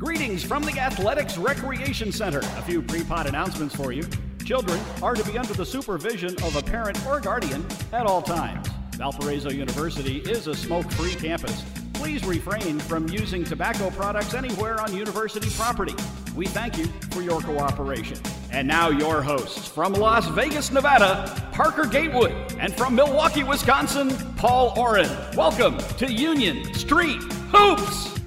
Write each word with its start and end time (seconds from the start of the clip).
Greetings 0.00 0.42
from 0.42 0.62
the 0.62 0.80
Athletics 0.80 1.36
Recreation 1.36 2.10
Center. 2.10 2.38
A 2.38 2.62
few 2.62 2.80
pre-pod 2.80 3.26
announcements 3.26 3.76
for 3.76 3.92
you. 3.92 4.02
Children 4.46 4.80
are 5.02 5.14
to 5.14 5.22
be 5.30 5.36
under 5.36 5.52
the 5.52 5.66
supervision 5.66 6.34
of 6.42 6.56
a 6.56 6.62
parent 6.62 6.98
or 7.06 7.20
guardian 7.20 7.62
at 7.92 8.06
all 8.06 8.22
times. 8.22 8.66
Valparaiso 8.96 9.50
University 9.50 10.20
is 10.20 10.46
a 10.46 10.54
smoke-free 10.54 11.16
campus. 11.16 11.62
Please 11.92 12.24
refrain 12.24 12.78
from 12.78 13.10
using 13.10 13.44
tobacco 13.44 13.90
products 13.90 14.32
anywhere 14.32 14.80
on 14.80 14.96
university 14.96 15.50
property. 15.50 15.94
We 16.34 16.46
thank 16.46 16.78
you 16.78 16.86
for 17.10 17.20
your 17.20 17.42
cooperation. 17.42 18.16
And 18.50 18.66
now 18.66 18.88
your 18.88 19.20
hosts 19.20 19.68
from 19.68 19.92
Las 19.92 20.26
Vegas, 20.28 20.72
Nevada, 20.72 21.50
Parker 21.52 21.84
Gatewood, 21.84 22.32
and 22.58 22.72
from 22.72 22.94
Milwaukee, 22.94 23.44
Wisconsin, 23.44 24.08
Paul 24.36 24.72
Oren. 24.78 25.10
Welcome 25.36 25.76
to 25.98 26.10
Union 26.10 26.72
Street 26.72 27.20
Hoops. 27.52 28.19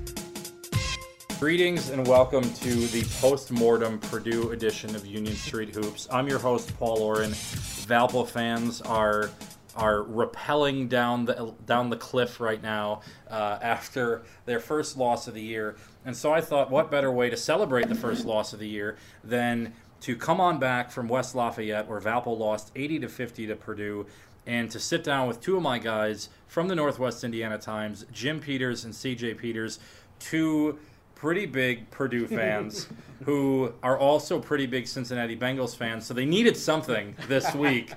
Greetings 1.43 1.89
and 1.89 2.07
welcome 2.07 2.41
to 2.53 2.87
the 2.87 3.03
post-mortem 3.19 3.99
Purdue 3.99 4.51
edition 4.51 4.95
of 4.95 5.05
Union 5.05 5.35
Street 5.35 5.75
Hoops. 5.75 6.07
I'm 6.09 6.25
your 6.25 6.39
host 6.39 6.73
Paul 6.79 6.99
Oren. 6.99 7.31
Valpo 7.31 8.25
fans 8.25 8.79
are 8.81 9.29
are 9.75 10.05
rappelling 10.05 10.87
down 10.87 11.25
the 11.25 11.53
down 11.65 11.89
the 11.89 11.97
cliff 11.97 12.39
right 12.39 12.63
now 12.63 13.01
uh, 13.29 13.59
after 13.61 14.23
their 14.45 14.61
first 14.61 14.95
loss 14.95 15.27
of 15.27 15.33
the 15.33 15.41
year, 15.41 15.75
and 16.05 16.15
so 16.15 16.33
I 16.33 16.39
thought, 16.39 16.71
what 16.71 16.89
better 16.89 17.11
way 17.11 17.29
to 17.29 17.35
celebrate 17.35 17.89
the 17.89 17.95
first 17.95 18.23
loss 18.23 18.53
of 18.53 18.59
the 18.59 18.69
year 18.69 18.95
than 19.21 19.73
to 19.99 20.15
come 20.15 20.39
on 20.39 20.59
back 20.59 20.91
from 20.91 21.09
West 21.09 21.35
Lafayette, 21.35 21.89
where 21.89 21.99
Valpo 21.99 22.37
lost 22.39 22.71
80 22.73 22.99
to 22.99 23.09
50 23.09 23.47
to 23.47 23.55
Purdue, 23.57 24.05
and 24.47 24.71
to 24.71 24.79
sit 24.79 25.03
down 25.03 25.27
with 25.27 25.41
two 25.41 25.57
of 25.57 25.61
my 25.61 25.77
guys 25.77 26.29
from 26.47 26.69
the 26.69 26.75
Northwest 26.75 27.25
Indiana 27.25 27.57
Times, 27.57 28.05
Jim 28.13 28.39
Peters 28.39 28.85
and 28.85 28.95
C.J. 28.95 29.33
Peters, 29.33 29.79
two 30.19 30.79
pretty 31.23 31.45
big 31.45 31.89
Purdue 31.89 32.27
fans 32.39 32.89
who 33.23 33.73
are 33.81 33.97
also 33.97 34.39
pretty 34.39 34.65
big 34.65 34.85
Cincinnati 34.85 35.37
Bengals 35.37 35.73
fans. 35.73 36.05
So 36.05 36.13
they 36.13 36.25
needed 36.25 36.57
something 36.57 37.15
this 37.29 37.55
week. 37.65 37.93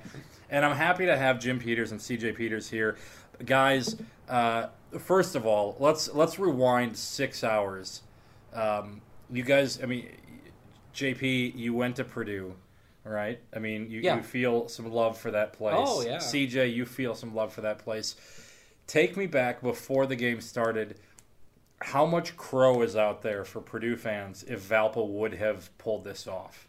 and 0.49 0.65
I'm 0.65 0.77
happy 0.77 1.07
to 1.07 1.17
have 1.17 1.41
Jim 1.41 1.59
Peters 1.59 1.91
and 1.91 2.01
CJ 2.01 2.37
Peters 2.37 2.71
here. 2.71 2.97
Guys, 3.45 3.97
uh, 4.29 4.69
first 5.01 5.35
of 5.35 5.45
all, 5.45 5.77
let's 5.81 6.09
let's 6.15 6.39
rewind 6.39 6.97
six 6.97 7.43
hours. 7.43 8.03
Um, 8.55 9.01
you 9.33 9.43
guys, 9.43 9.83
I 9.83 9.87
mean, 9.87 10.07
JP, 10.95 11.57
you 11.57 11.75
went 11.75 11.97
to 11.97 12.05
Purdue, 12.05 12.55
right? 13.03 13.41
I 13.53 13.59
mean, 13.59 13.91
you, 13.91 14.01
Yeah. 14.03 14.19
you 14.19 14.23
feel 14.23 14.69
some 14.69 14.89
love 14.93 15.19
for 15.19 15.33
that 15.33 15.53
place. 15.53 15.75
Oh, 15.77 16.01
yeah. 16.03 16.19
CJ, 16.19 16.73
you 16.73 16.87
feel 16.87 17.17
some 17.17 17.35
love 17.35 17.53
for 17.53 17.63
that 17.63 17.81
place. 17.81 18.15
Take 18.87 19.17
me 19.17 19.27
back 19.27 19.63
before 19.63 20.07
the 20.07 20.15
game 20.15 20.41
started. 20.41 20.95
How 21.81 22.07
much 22.07 22.37
crow 22.37 22.83
is 22.83 22.97
out 22.97 23.23
there 23.23 23.45
for 23.45 23.61
Purdue 23.61 23.97
fans 23.97 24.45
if 24.49 24.67
Valpo 24.69 25.07
would 25.07 25.35
have 25.35 25.77
pulled 25.79 26.05
this 26.05 26.27
off? 26.27 26.69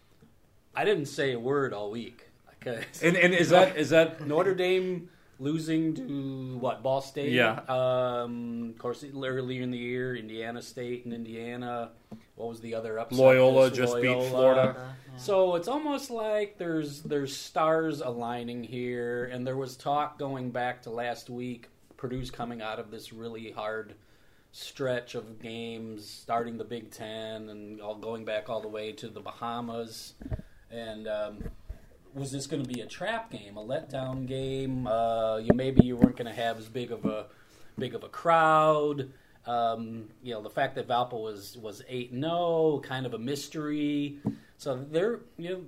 I 0.76 0.86
didn't 0.86 1.06
say 1.08 1.34
a 1.34 1.40
word 1.40 1.74
all 1.74 1.90
week. 1.90 2.28
And 2.66 3.16
and 3.16 3.34
is 3.34 3.50
that 3.52 3.78
is 3.78 3.90
that 3.92 4.26
Notre 4.28 4.54
Dame 4.54 5.10
losing 5.40 5.94
to 5.96 6.58
what 6.60 6.84
Ball 6.84 7.02
State? 7.02 7.32
Yeah. 7.32 7.60
Um, 7.68 8.72
of 8.72 8.80
course, 8.80 9.04
earlier 9.04 9.62
in 9.62 9.72
the 9.72 9.78
year, 9.78 10.16
Indiana 10.16 10.62
State 10.62 11.06
and 11.06 11.14
Indiana. 11.14 11.92
What 12.36 12.50
was 12.50 12.60
the 12.60 12.76
other 12.76 13.00
upset? 13.00 13.18
Loyola 13.18 13.70
This 13.70 13.80
just 13.80 13.96
beat 13.96 14.10
Loyola. 14.10 14.30
Florida? 14.30 14.96
So 15.18 15.56
it's 15.56 15.68
almost 15.68 16.12
like 16.12 16.58
there's 16.58 17.02
there's 17.02 17.36
stars 17.36 18.02
aligning 18.02 18.64
here, 18.64 19.26
and 19.26 19.46
there 19.46 19.58
was 19.58 19.76
talk 19.76 20.20
going 20.20 20.52
back 20.52 20.84
to 20.84 20.90
last 20.90 21.30
week. 21.30 21.70
Purdue's 21.98 22.30
coming 22.30 22.62
out 22.62 22.80
of 22.80 22.92
this 22.92 23.12
really 23.12 23.52
hard 23.52 23.96
stretch 24.58 25.14
of 25.14 25.40
games, 25.40 26.10
starting 26.10 26.58
the 26.58 26.64
Big 26.64 26.90
Ten 26.90 27.50
and 27.50 27.80
all 27.80 27.96
going 27.96 28.26
back 28.26 28.50
all 28.50 28.60
the 28.60 28.68
way 28.68 28.92
to 28.94 29.08
the 29.08 29.20
Bahamas. 29.20 30.14
And 30.72 31.08
um, 31.08 31.44
was 32.16 32.32
this 32.32 32.48
going 32.48 32.64
to 32.64 32.68
be 32.68 32.82
a 32.82 32.88
trap 32.88 33.30
game, 33.30 33.56
a 33.56 33.64
letdown 33.64 34.26
game? 34.26 34.88
Uh, 34.88 35.38
you 35.38 35.54
maybe 35.54 35.86
you 35.86 35.96
weren't 35.96 36.18
going 36.18 36.28
to 36.28 36.34
have 36.34 36.58
as 36.58 36.68
big 36.68 36.92
of 36.92 37.06
a 37.06 37.28
big 37.78 37.94
of 37.94 38.04
a 38.04 38.10
crowd. 38.10 39.12
Um, 39.46 40.10
you 40.24 40.34
know, 40.34 40.42
the 40.42 40.50
fact 40.50 40.76
that 40.76 40.88
Valpo 40.88 41.22
was 41.22 41.56
was 41.58 41.84
eight 41.88 42.12
zero, 42.12 42.82
kind 42.84 43.06
of 43.06 43.14
a 43.14 43.20
mystery. 43.20 44.18
So 44.58 44.76
they're 44.76 45.20
you 45.38 45.50
know. 45.50 45.62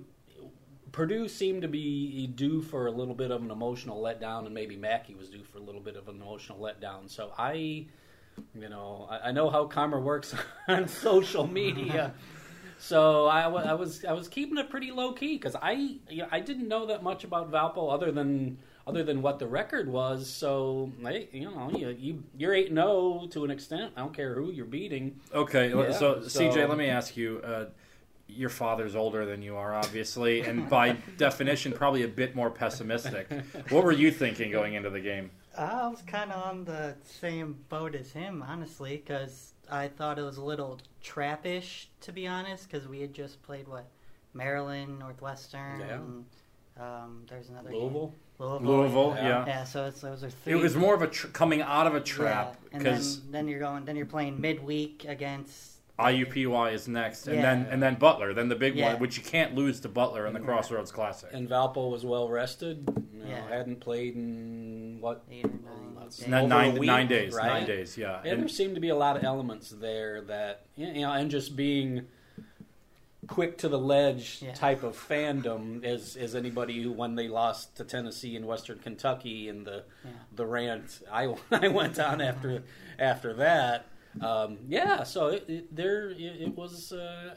Purdue 0.92 1.28
seemed 1.28 1.62
to 1.62 1.68
be 1.68 2.26
due 2.26 2.60
for 2.60 2.88
a 2.88 2.90
little 2.90 3.14
bit 3.14 3.30
of 3.30 3.42
an 3.42 3.52
emotional 3.52 4.02
letdown, 4.02 4.44
and 4.46 4.52
maybe 4.52 4.76
Mackey 4.76 5.14
was 5.14 5.28
due 5.28 5.44
for 5.44 5.58
a 5.58 5.60
little 5.60 5.80
bit 5.80 5.94
of 5.94 6.08
an 6.08 6.16
emotional 6.16 6.58
letdown. 6.58 7.08
So 7.08 7.32
I, 7.38 7.86
you 8.54 8.68
know, 8.68 9.06
I, 9.10 9.28
I 9.28 9.32
know 9.32 9.50
how 9.50 9.66
Karma 9.66 9.98
works 9.98 10.34
on 10.68 10.88
social 10.88 11.46
media. 11.60 12.12
So 12.78 13.26
I, 13.26 13.46
was 13.46 14.04
I 14.06 14.12
was 14.12 14.28
keeping 14.28 14.56
it 14.56 14.70
pretty 14.70 14.90
low 14.90 15.12
key 15.12 15.36
because 15.36 15.54
I 15.54 15.72
you 16.08 16.22
know, 16.22 16.28
I 16.30 16.40
didn't 16.40 16.66
know 16.66 16.86
that 16.86 17.02
much 17.02 17.24
about 17.24 17.50
Valpo 17.52 17.92
other 17.92 18.10
than 18.10 18.56
other 18.86 19.04
than 19.04 19.20
what 19.20 19.38
the 19.38 19.46
record 19.46 19.86
was. 19.86 20.28
So 20.28 20.90
I, 21.04 21.28
you 21.30 21.44
know 21.44 21.70
you, 21.76 21.88
you 21.90 22.22
you're 22.38 22.54
eight 22.54 22.72
zero 22.72 23.28
to 23.32 23.44
an 23.44 23.50
extent. 23.50 23.92
I 23.96 24.00
don't 24.00 24.14
care 24.14 24.34
who 24.34 24.50
you're 24.50 24.64
beating. 24.64 25.20
Okay, 25.34 25.68
Yeah, 25.68 25.92
so, 25.92 26.16
CJ, 26.16 26.68
let 26.68 26.78
me 26.78 26.88
ask 26.88 27.16
you. 27.16 27.40
Uh, 27.44 27.66
your 28.32 28.48
father's 28.48 28.94
older 28.94 29.26
than 29.26 29.42
you 29.42 29.56
are, 29.56 29.74
obviously, 29.74 30.42
and 30.42 30.68
by 30.68 30.92
definition, 31.16 31.72
probably 31.72 32.04
a 32.04 32.08
bit 32.08 32.36
more 32.36 32.48
pessimistic. 32.48 33.28
What 33.70 33.82
were 33.82 33.90
you 33.90 34.12
thinking 34.12 34.52
going 34.52 34.74
into 34.74 34.88
the 34.88 35.00
game? 35.00 35.32
I 35.56 35.88
was 35.88 36.02
kind 36.02 36.30
of 36.32 36.42
on 36.44 36.64
the 36.64 36.94
same 37.04 37.56
boat 37.68 37.94
as 37.94 38.12
him, 38.12 38.44
honestly, 38.46 38.96
because 39.04 39.52
I 39.70 39.88
thought 39.88 40.18
it 40.18 40.22
was 40.22 40.36
a 40.36 40.44
little 40.44 40.78
trappish, 41.04 41.86
to 42.02 42.12
be 42.12 42.26
honest, 42.26 42.70
because 42.70 42.86
we 42.88 43.00
had 43.00 43.12
just 43.12 43.42
played 43.42 43.66
what 43.68 43.86
Maryland, 44.32 44.98
Northwestern, 44.98 45.80
Yeah. 45.80 45.94
and 45.94 46.24
um, 46.78 47.26
there's 47.28 47.48
another 47.48 47.70
game. 47.70 47.80
Louisville. 47.80 48.14
Louisville, 48.38 48.60
Louisville, 48.76 49.14
Yeah. 49.16 49.28
yeah. 49.28 49.46
Yeah, 49.46 49.64
so 49.64 49.86
it's, 49.86 50.00
those 50.00 50.24
are 50.24 50.30
three. 50.30 50.54
It 50.54 50.56
was 50.56 50.76
more 50.76 50.94
of 50.94 51.02
a 51.02 51.08
tr- 51.08 51.26
coming 51.28 51.60
out 51.62 51.86
of 51.86 51.94
a 51.94 52.00
trap 52.00 52.56
yeah. 52.62 52.68
then, 52.70 52.78
because 52.78 53.20
then 53.30 53.48
you're 53.48 53.58
going, 53.60 53.84
then 53.84 53.96
you're 53.96 54.06
playing 54.06 54.40
midweek 54.40 55.04
against 55.06 55.76
IUPUI 55.98 56.72
is 56.72 56.88
next, 56.88 57.26
and 57.26 57.36
Yeah. 57.36 57.42
then 57.42 57.66
and 57.70 57.82
then 57.82 57.96
Butler, 57.96 58.32
then 58.32 58.48
the 58.48 58.56
big 58.56 58.76
Yeah. 58.76 58.92
one, 58.92 59.00
which 59.00 59.18
you 59.18 59.22
can't 59.22 59.54
lose 59.54 59.80
to 59.80 59.88
Butler 59.90 60.26
in 60.26 60.32
the 60.32 60.40
Crossroads 60.40 60.90
Classic. 60.90 61.28
And 61.32 61.46
Valpo 61.46 61.90
was 61.90 62.06
well 62.06 62.28
rested. 62.30 62.88
You 63.20 63.26
know, 63.26 63.30
Yeah. 63.30 63.48
hadn't 63.56 63.80
played 63.80 64.14
in 64.16 64.98
what 65.00 65.22
eight 65.30 65.44
or 65.44 65.48
nine. 65.50 65.94
That's 65.98 66.16
days. 66.18 66.28
Nine- 66.28 66.48
nine, 66.48 66.72
week, 66.74 66.86
nine 66.86 67.06
days, 67.06 67.34
right? 67.34 67.46
nine 67.46 67.66
days, 67.66 67.96
yeah. 67.98 68.16
And, 68.16 68.24
there 68.26 68.34
And- 68.34 68.50
seemed 68.50 68.74
to 68.76 68.80
be 68.80 68.88
a 68.88 68.96
lot 68.96 69.16
of 69.16 69.24
elements 69.24 69.70
there 69.70 70.20
that 70.22 70.66
you 70.76 70.92
know, 71.02 71.12
and 71.12 71.30
just 71.30 71.54
being 71.56 72.06
quick 73.26 73.58
to 73.58 73.68
the 73.68 73.78
ledge 73.78 74.40
Yeah. 74.42 74.54
type 74.54 74.82
of 74.82 74.96
fandom 74.96 75.84
as 75.84 76.16
as 76.16 76.34
anybody 76.34 76.82
who 76.82 76.90
when 76.92 77.14
they 77.14 77.28
lost 77.28 77.76
to 77.76 77.84
Tennessee 77.84 78.34
and 78.34 78.46
Western 78.46 78.78
Kentucky 78.78 79.48
and 79.48 79.66
the 79.66 79.84
Yeah. 80.04 80.10
the 80.34 80.46
rant 80.46 81.02
I 81.10 81.34
I 81.52 81.68
went 81.68 81.98
on 81.98 82.20
after 82.20 82.62
after 82.98 83.34
that. 83.34 83.86
Um, 84.20 84.58
yeah, 84.68 85.04
so 85.04 85.28
it, 85.28 85.44
it, 85.48 85.76
there 85.76 86.10
it, 86.10 86.18
it 86.20 86.56
was. 86.56 86.92
Uh, 86.92 87.34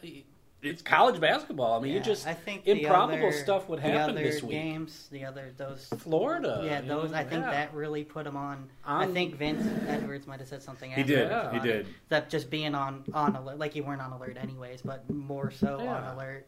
it's 0.63 0.81
college 0.81 1.19
basketball. 1.19 1.77
I 1.77 1.81
mean, 1.81 1.91
Yeah, 1.91 1.97
you 1.99 2.03
just 2.03 2.25
I 2.25 2.33
think 2.33 2.65
improbable 2.65 3.27
other- 3.27 3.37
stuff 3.37 3.67
would 3.69 3.79
the 3.79 3.83
happen 3.83 4.15
other 4.17 4.23
this 4.23 4.41
week. 4.41 4.51
Games, 4.51 5.07
the 5.11 5.25
other 5.25 5.51
those 5.57 5.87
Florida, 5.99 6.61
Yeah, 6.65 6.81
those. 6.81 7.11
I 7.13 7.23
think 7.23 7.43
yeah. 7.43 7.51
that 7.51 7.73
really 7.73 8.03
put 8.03 8.23
them 8.23 8.37
on. 8.37 8.69
I 8.85 9.03
On- 9.03 9.13
think 9.13 9.35
Vince 9.35 9.65
Edwards 9.87 10.25
might 10.25 10.39
have 10.39 10.47
said 10.47 10.61
something. 10.63 10.91
He 10.91 11.01
after 11.01 11.13
did, 11.15 11.29
that 11.29 11.53
he 11.53 11.59
did. 11.59 11.87
That 12.09 12.29
just 12.29 12.49
being 12.49 12.75
on 12.75 13.03
on 13.13 13.35
alert, 13.35 13.59
like 13.59 13.75
you 13.75 13.83
weren't 13.83 14.01
on 14.01 14.11
alert 14.13 14.37
anyways, 14.39 14.81
but 14.81 15.09
more 15.09 15.51
so 15.51 15.79
Yeah. 15.83 15.95
on 15.95 16.15
alert. 16.15 16.47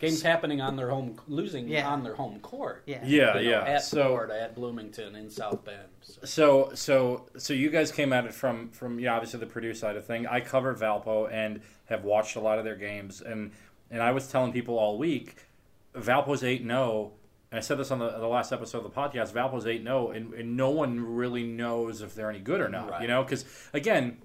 Games 0.00 0.22
happening 0.22 0.60
on 0.60 0.74
their 0.76 0.90
home, 0.90 1.16
losing 1.28 1.68
Yeah. 1.68 1.88
on 1.88 2.02
their 2.02 2.14
home 2.14 2.40
court. 2.40 2.82
Yeah. 2.86 3.00
Yeah, 3.04 3.38
you 3.38 3.50
know, 3.50 3.50
yeah. 3.58 3.64
At 3.64 3.82
so 3.84 4.08
Florida, 4.08 4.40
at 4.42 4.54
Bloomington, 4.56 5.14
in 5.14 5.30
South 5.30 5.64
Bend. 5.64 5.78
So. 6.00 6.20
So 6.24 6.70
so 6.74 7.26
so 7.38 7.52
you 7.52 7.70
guys 7.70 7.92
came 7.92 8.12
at 8.12 8.24
it 8.24 8.34
from 8.34 8.70
from 8.70 8.98
yeah 8.98 9.14
obviously 9.14 9.38
the 9.38 9.46
Purdue 9.46 9.74
side 9.74 9.96
of 9.96 10.04
thing. 10.06 10.26
I 10.26 10.40
cover 10.40 10.74
Valpo 10.74 11.30
and 11.30 11.60
have 11.86 12.02
watched 12.04 12.34
a 12.36 12.40
lot 12.40 12.58
of 12.58 12.64
their 12.64 12.76
games 12.76 13.20
and 13.20 13.52
and 13.90 14.02
I 14.02 14.10
was 14.12 14.26
telling 14.28 14.52
people 14.52 14.78
all 14.78 14.98
week 14.98 15.36
Valpo's 15.94 16.42
eight 16.42 16.62
0 16.62 17.12
and 17.52 17.58
I 17.58 17.60
said 17.60 17.78
this 17.78 17.90
on 17.90 17.98
the, 17.98 18.10
the 18.10 18.28
last 18.28 18.52
episode 18.52 18.78
of 18.78 18.84
the 18.84 18.90
podcast. 18.90 19.32
Valpo's 19.32 19.66
eight 19.66 19.82
0 19.82 20.10
and, 20.12 20.32
and 20.34 20.56
no 20.56 20.70
one 20.70 21.00
really 21.16 21.42
knows 21.42 22.00
if 22.00 22.14
they're 22.14 22.30
any 22.30 22.38
good 22.38 22.60
or 22.60 22.68
not. 22.68 22.90
Right. 22.90 23.02
You 23.02 23.08
know 23.08 23.22
because 23.22 23.44
again. 23.72 24.18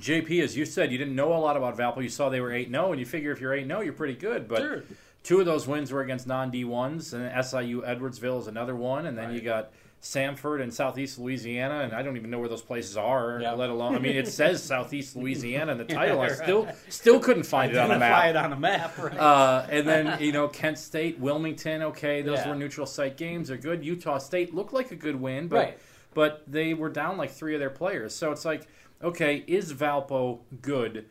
JP, 0.00 0.42
as 0.42 0.56
you 0.56 0.64
said, 0.64 0.90
you 0.92 0.98
didn't 0.98 1.14
know 1.16 1.32
a 1.34 1.38
lot 1.38 1.56
about 1.56 1.76
Valpo. 1.76 2.02
You 2.02 2.08
saw 2.08 2.28
they 2.28 2.40
were 2.40 2.52
8 2.52 2.68
0, 2.70 2.90
and 2.92 3.00
you 3.00 3.06
figure 3.06 3.32
if 3.32 3.40
you're 3.40 3.54
8 3.54 3.66
0, 3.66 3.80
you're 3.80 3.92
pretty 3.92 4.14
good. 4.14 4.48
But 4.48 4.58
Sure. 4.58 4.82
two 5.22 5.40
of 5.40 5.46
those 5.46 5.66
wins 5.66 5.92
were 5.92 6.00
against 6.02 6.26
non 6.26 6.50
D1s, 6.50 7.12
and 7.12 7.44
SIU 7.44 7.82
Edwardsville 7.82 8.40
is 8.40 8.46
another 8.46 8.74
one. 8.76 9.06
And 9.06 9.16
then 9.16 9.32
you 9.32 9.40
got 9.40 9.70
Samford 10.02 10.60
in 10.60 10.70
Southeast 10.70 11.18
Louisiana, 11.18 11.80
and 11.80 11.94
I 11.94 12.02
don't 12.02 12.16
even 12.18 12.28
know 12.28 12.38
where 12.38 12.48
those 12.48 12.60
places 12.60 12.94
are, 12.96 13.38
Yeah. 13.40 13.52
let 13.52 13.70
alone. 13.70 13.94
I 13.94 13.98
mean, 13.98 14.16
it 14.16 14.28
says 14.40 14.62
Southeast 14.62 15.16
Louisiana 15.16 15.72
in 15.72 15.78
the 15.78 15.84
title. 15.86 16.20
I 16.20 16.26
right. 16.28 16.36
still 16.36 16.68
still 16.90 17.18
couldn't 17.20 17.44
find 17.44 17.72
it 17.72 17.78
on 17.78 17.90
Identify 17.90 18.08
map. 18.10 18.26
it 18.30 18.36
on 18.36 18.52
a 18.52 18.56
map, 18.60 18.98
right? 19.02 19.16
Uh, 19.18 19.66
and 19.70 19.88
then 19.88 20.20
you 20.22 20.32
know 20.32 20.48
Kent 20.48 20.78
State, 20.78 21.18
Wilmington. 21.18 21.82
Okay, 21.84 22.20
those 22.20 22.40
Yeah. 22.40 22.50
were 22.50 22.54
neutral 22.54 22.86
site 22.86 23.16
games. 23.16 23.48
They're 23.48 23.56
good. 23.56 23.82
Utah 23.82 24.18
State 24.18 24.54
looked 24.54 24.74
like 24.74 24.90
a 24.90 24.96
good 24.96 25.16
win, 25.18 25.48
but 25.48 25.56
Right. 25.56 25.78
but 26.12 26.42
they 26.46 26.74
were 26.74 26.90
down 26.90 27.16
like 27.16 27.30
three 27.30 27.54
of 27.54 27.60
their 27.60 27.70
players. 27.70 28.14
So 28.14 28.30
it's 28.30 28.44
like, 28.44 28.66
okay, 29.02 29.44
is 29.46 29.72
Valpo 29.72 30.40
good? 30.62 31.06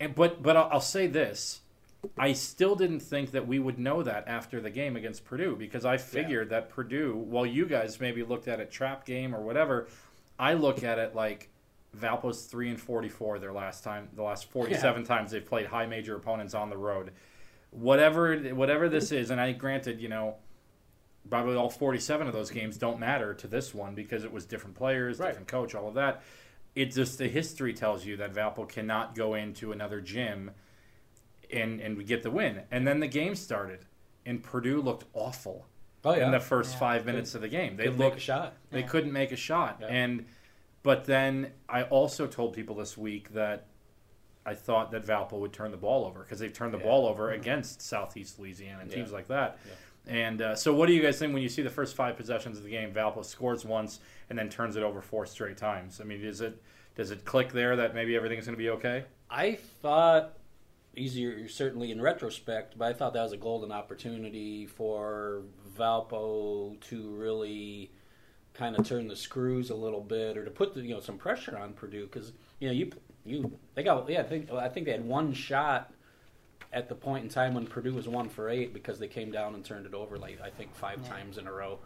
And, 0.00 0.14
but 0.14 0.42
but 0.42 0.56
I'll, 0.56 0.68
I'll 0.72 0.80
say 0.80 1.06
this. 1.06 1.60
I 2.16 2.32
still 2.32 2.76
didn't 2.76 3.00
think 3.00 3.32
that 3.32 3.48
we 3.48 3.58
would 3.58 3.78
know 3.78 4.04
that 4.04 4.28
after 4.28 4.60
the 4.60 4.70
game 4.70 4.94
against 4.96 5.24
Purdue 5.24 5.56
because 5.56 5.84
I 5.84 5.96
figured 5.96 6.50
that 6.50 6.68
Purdue, 6.70 7.16
while 7.16 7.44
you 7.44 7.66
guys 7.66 7.98
maybe 8.00 8.22
looked 8.22 8.46
at 8.46 8.60
it 8.60 8.70
trap 8.70 9.04
game 9.04 9.34
or 9.34 9.40
whatever, 9.40 9.88
I 10.38 10.54
look 10.54 10.84
at 10.84 11.00
it 11.00 11.16
like 11.16 11.48
Valpo's 11.98 12.44
three 12.44 12.68
and 12.68 12.80
forty 12.80 13.08
four 13.08 13.40
their 13.40 13.52
last 13.52 13.82
time, 13.82 14.08
the 14.14 14.22
last 14.22 14.48
forty 14.48 14.74
seven 14.74 15.02
times 15.04 15.32
they've 15.32 15.44
played 15.44 15.66
high 15.66 15.86
major 15.86 16.14
opponents 16.14 16.54
on 16.54 16.70
the 16.70 16.76
road. 16.76 17.10
Whatever 17.70 18.36
whatever 18.54 18.88
this 18.88 19.10
is, 19.10 19.30
and 19.30 19.40
I 19.40 19.50
granted, 19.52 20.00
you 20.00 20.08
know, 20.08 20.36
probably 21.28 21.56
all 21.56 21.68
forty 21.68 21.98
seven 21.98 22.28
of 22.28 22.32
those 22.32 22.50
games 22.50 22.76
don't 22.78 23.00
matter 23.00 23.34
to 23.34 23.48
this 23.48 23.74
one 23.74 23.94
because 23.96 24.22
it 24.22 24.32
was 24.32 24.46
different 24.46 24.76
players, 24.76 25.18
Right. 25.18 25.28
different 25.28 25.48
coach, 25.48 25.74
all 25.74 25.88
of 25.88 25.94
that. 25.94 26.22
It's 26.74 26.94
just 26.96 27.18
the 27.18 27.28
history 27.28 27.72
tells 27.74 28.04
you 28.04 28.16
that 28.18 28.32
Valpo 28.32 28.68
cannot 28.68 29.14
go 29.14 29.34
into 29.34 29.72
another 29.72 30.00
gym 30.00 30.52
and 31.52 31.80
and 31.80 31.96
we 31.96 32.04
get 32.04 32.22
the 32.22 32.30
win. 32.30 32.62
And 32.70 32.86
then 32.86 33.00
the 33.00 33.08
game 33.08 33.34
started, 33.34 33.80
and 34.26 34.42
Purdue 34.42 34.80
looked 34.80 35.04
awful 35.14 35.66
Oh 36.04 36.14
yeah, 36.14 36.26
in 36.26 36.32
the 36.32 36.40
first 36.40 36.74
Yeah. 36.74 36.78
five 36.80 37.06
minutes 37.06 37.34
of 37.34 37.40
the 37.40 37.48
game. 37.48 37.76
They 37.76 37.84
Couldn't 37.84 37.98
make 37.98 38.06
a 38.06 38.10
looked 38.10 38.22
shot. 38.22 38.54
they 38.70 38.80
Yeah. 38.80 38.86
couldn't 38.86 39.12
make 39.12 39.32
a 39.32 39.36
shot. 39.36 39.78
Yeah. 39.80 39.86
And 39.88 40.26
but 40.82 41.04
then 41.06 41.52
I 41.68 41.82
also 41.84 42.26
told 42.26 42.52
people 42.54 42.76
this 42.76 42.96
week 42.96 43.30
that 43.32 43.66
I 44.46 44.54
thought 44.54 44.92
that 44.92 45.04
Valpo 45.04 45.32
would 45.32 45.52
turn 45.52 45.72
the 45.72 45.76
ball 45.76 46.06
over 46.06 46.20
because 46.20 46.38
they've 46.38 46.52
turned 46.52 46.72
the 46.72 46.78
Yeah. 46.78 46.84
ball 46.84 47.06
over 47.06 47.28
mm-hmm. 47.28 47.40
against 47.40 47.82
Southeast 47.82 48.38
Louisiana 48.38 48.82
and 48.82 48.90
Yeah. 48.90 48.96
teams 48.96 49.12
like 49.12 49.26
that. 49.28 49.58
And 50.08 50.40
uh, 50.40 50.56
so, 50.56 50.72
what 50.72 50.86
do 50.86 50.94
you 50.94 51.02
guys 51.02 51.18
think 51.18 51.34
when 51.34 51.42
you 51.42 51.50
see 51.50 51.62
the 51.62 51.70
first 51.70 51.94
five 51.94 52.16
possessions 52.16 52.56
of 52.56 52.64
the 52.64 52.70
game? 52.70 52.92
Valpo 52.92 53.24
scores 53.24 53.64
once 53.64 54.00
and 54.30 54.38
then 54.38 54.48
turns 54.48 54.74
it 54.76 54.82
over 54.82 55.02
four 55.02 55.26
straight 55.26 55.58
times. 55.58 56.00
I 56.00 56.04
mean, 56.04 56.24
is 56.24 56.40
it 56.40 56.60
does 56.96 57.10
it 57.10 57.24
click 57.24 57.52
there 57.52 57.76
that 57.76 57.94
maybe 57.94 58.16
everything's 58.16 58.46
going 58.46 58.56
to 58.56 58.62
be 58.62 58.70
okay? 58.70 59.04
I 59.30 59.58
thought 59.82 60.38
easier 60.96 61.46
certainly 61.48 61.92
in 61.92 62.00
retrospect, 62.00 62.78
but 62.78 62.88
I 62.88 62.92
thought 62.94 63.12
that 63.12 63.22
was 63.22 63.32
a 63.32 63.36
golden 63.36 63.70
opportunity 63.70 64.66
for 64.66 65.42
Valpo 65.78 66.80
to 66.80 67.10
really 67.10 67.92
kind 68.54 68.76
of 68.76 68.86
turn 68.86 69.06
the 69.06 69.14
screws 69.14 69.70
a 69.70 69.74
little 69.74 70.00
bit 70.00 70.36
or 70.36 70.44
to 70.44 70.50
put 70.50 70.74
the, 70.74 70.80
you 70.80 70.94
know 70.94 71.00
some 71.00 71.18
pressure 71.18 71.56
on 71.56 71.74
Purdue 71.74 72.06
because 72.06 72.32
you 72.58 72.68
know 72.68 72.74
you 72.74 72.90
you 73.24 73.58
they 73.74 73.82
got 73.82 74.08
yeah 74.10 74.20
I 74.20 74.24
think 74.24 74.50
I 74.50 74.68
think 74.68 74.86
they 74.86 74.92
had 74.92 75.04
one 75.04 75.32
shot 75.32 75.92
at 76.72 76.88
the 76.88 76.94
point 76.94 77.24
in 77.24 77.30
time 77.30 77.54
when 77.54 77.66
Purdue 77.66 77.94
was 77.94 78.08
one 78.08 78.28
for 78.28 78.48
eight 78.50 78.74
because 78.74 78.98
they 78.98 79.08
came 79.08 79.30
down 79.30 79.54
and 79.54 79.64
turned 79.64 79.86
it 79.86 79.94
over 79.94 80.18
like 80.18 80.40
I 80.40 80.50
think 80.50 80.74
five 80.74 81.00
Yeah. 81.02 81.08
times 81.10 81.38
in 81.38 81.46
a 81.46 81.52
row. 81.52 81.78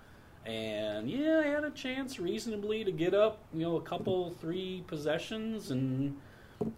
And 0.44 1.08
yeah, 1.08 1.40
I 1.44 1.48
had 1.48 1.62
a 1.64 1.70
chance 1.70 2.18
reasonably 2.18 2.82
to 2.82 2.90
get 2.90 3.14
up, 3.14 3.38
you 3.54 3.60
know, 3.60 3.76
a 3.76 3.80
couple, 3.80 4.30
three 4.40 4.82
possessions, 4.88 5.70
and 5.70 6.16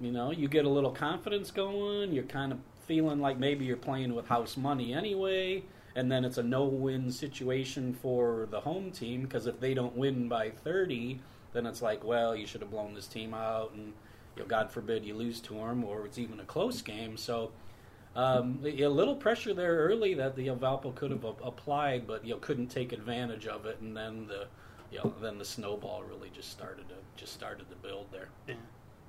you 0.01 0.13
know, 0.13 0.31
you 0.31 0.49
get 0.49 0.67
a 0.67 0.69
little 0.69 0.91
confidence 0.91 1.51
going. 1.51 2.13
You're 2.13 2.25
kind 2.25 2.53
of 2.53 2.59
feeling 2.87 3.21
like 3.21 3.39
maybe 3.39 3.65
you're 3.65 3.79
playing 3.79 4.15
with 4.15 4.29
house 4.29 4.59
money 4.59 4.93
anyway, 4.93 5.63
and 5.97 6.13
then 6.13 6.27
it's 6.27 6.37
a 6.37 6.43
no-win 6.43 7.11
situation 7.11 7.95
for 7.95 8.47
the 8.51 8.61
home 8.61 8.91
team 8.91 9.23
because 9.23 9.47
if 9.47 9.59
they 9.61 9.73
don't 9.73 9.97
win 9.97 10.29
by 10.29 10.51
30, 10.51 11.21
then 11.55 11.65
it's 11.65 11.81
like, 11.81 12.05
well, 12.05 12.37
you 12.37 12.47
should 12.47 12.61
have 12.61 12.71
blown 12.71 12.93
this 12.95 13.07
team 13.07 13.33
out, 13.33 13.73
and 13.73 13.95
you 14.37 14.43
know, 14.43 14.47
God 14.47 14.71
forbid 14.71 15.07
you 15.07 15.15
lose 15.15 15.41
to 15.41 15.55
them, 15.55 15.85
or 15.85 16.05
it's 16.05 16.19
even 16.19 16.39
a 16.39 16.45
close 16.45 16.83
game. 16.83 17.17
So. 17.17 17.51
Um, 18.17 18.61
a 18.65 18.87
little 18.87 19.17
pressure 19.17 19.55
there 19.55 19.77
early 19.77 20.15
that 20.15 20.37
the 20.37 20.45
you 20.45 20.53
know, 20.53 20.57
Valpo 20.57 20.95
could 20.95 21.11
have 21.11 21.25
applied, 21.25 22.07
but 22.07 22.25
you 22.25 22.35
know 22.35 22.39
couldn't 22.39 22.69
take 22.69 22.93
advantage 22.93 23.47
of 23.47 23.67
it, 23.67 23.79
and 23.81 23.97
then 23.97 24.27
the 24.27 24.47
you 24.93 24.99
know 24.99 25.13
then 25.21 25.39
the 25.39 25.45
snowball 25.45 26.05
really 26.05 26.31
just 26.31 26.51
started 26.51 26.89
to 26.89 26.95
just 27.17 27.33
started 27.33 27.69
to 27.71 27.77
build 27.77 28.07
there. 28.13 28.29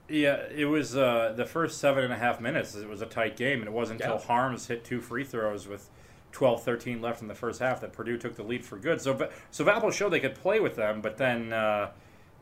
Yeah, 0.07 0.44
it 0.56 0.66
was 0.66 0.96
uh, 0.96 1.34
the 1.36 1.46
first 1.46 1.80
seven 1.80 2.04
and 2.04 2.13
a 2.13 2.18
half 2.18 2.40
minutes. 2.40 2.75
It 2.75 2.88
was 2.88 3.02
a 3.02 3.07
tight 3.07 3.36
game, 3.36 3.60
and 3.60 3.68
it 3.68 3.74
wasn't 3.74 4.02
until 4.02 4.18
Yeah. 4.18 4.25
Haarms 4.28 4.68
hit 4.68 4.84
two 4.84 5.02
free 5.02 5.24
throws 5.24 5.68
with 5.68 5.90
12-13 6.31 7.01
left 7.01 7.22
in 7.22 7.28
the 7.28 7.34
first 7.34 7.60
half 7.60 7.81
that 7.81 7.94
Purdue 7.94 8.18
took 8.18 8.36
the 8.36 8.44
lead 8.44 8.63
for 8.63 8.78
good. 8.78 9.01
So, 9.01 9.30
so 9.50 9.66
Valpo 9.66 9.92
showed 9.92 10.10
they 10.10 10.19
could 10.19 10.36
play 10.36 10.60
with 10.60 10.75
them, 10.75 11.01
but 11.01 11.18
then 11.18 11.54
uh, 11.54 11.92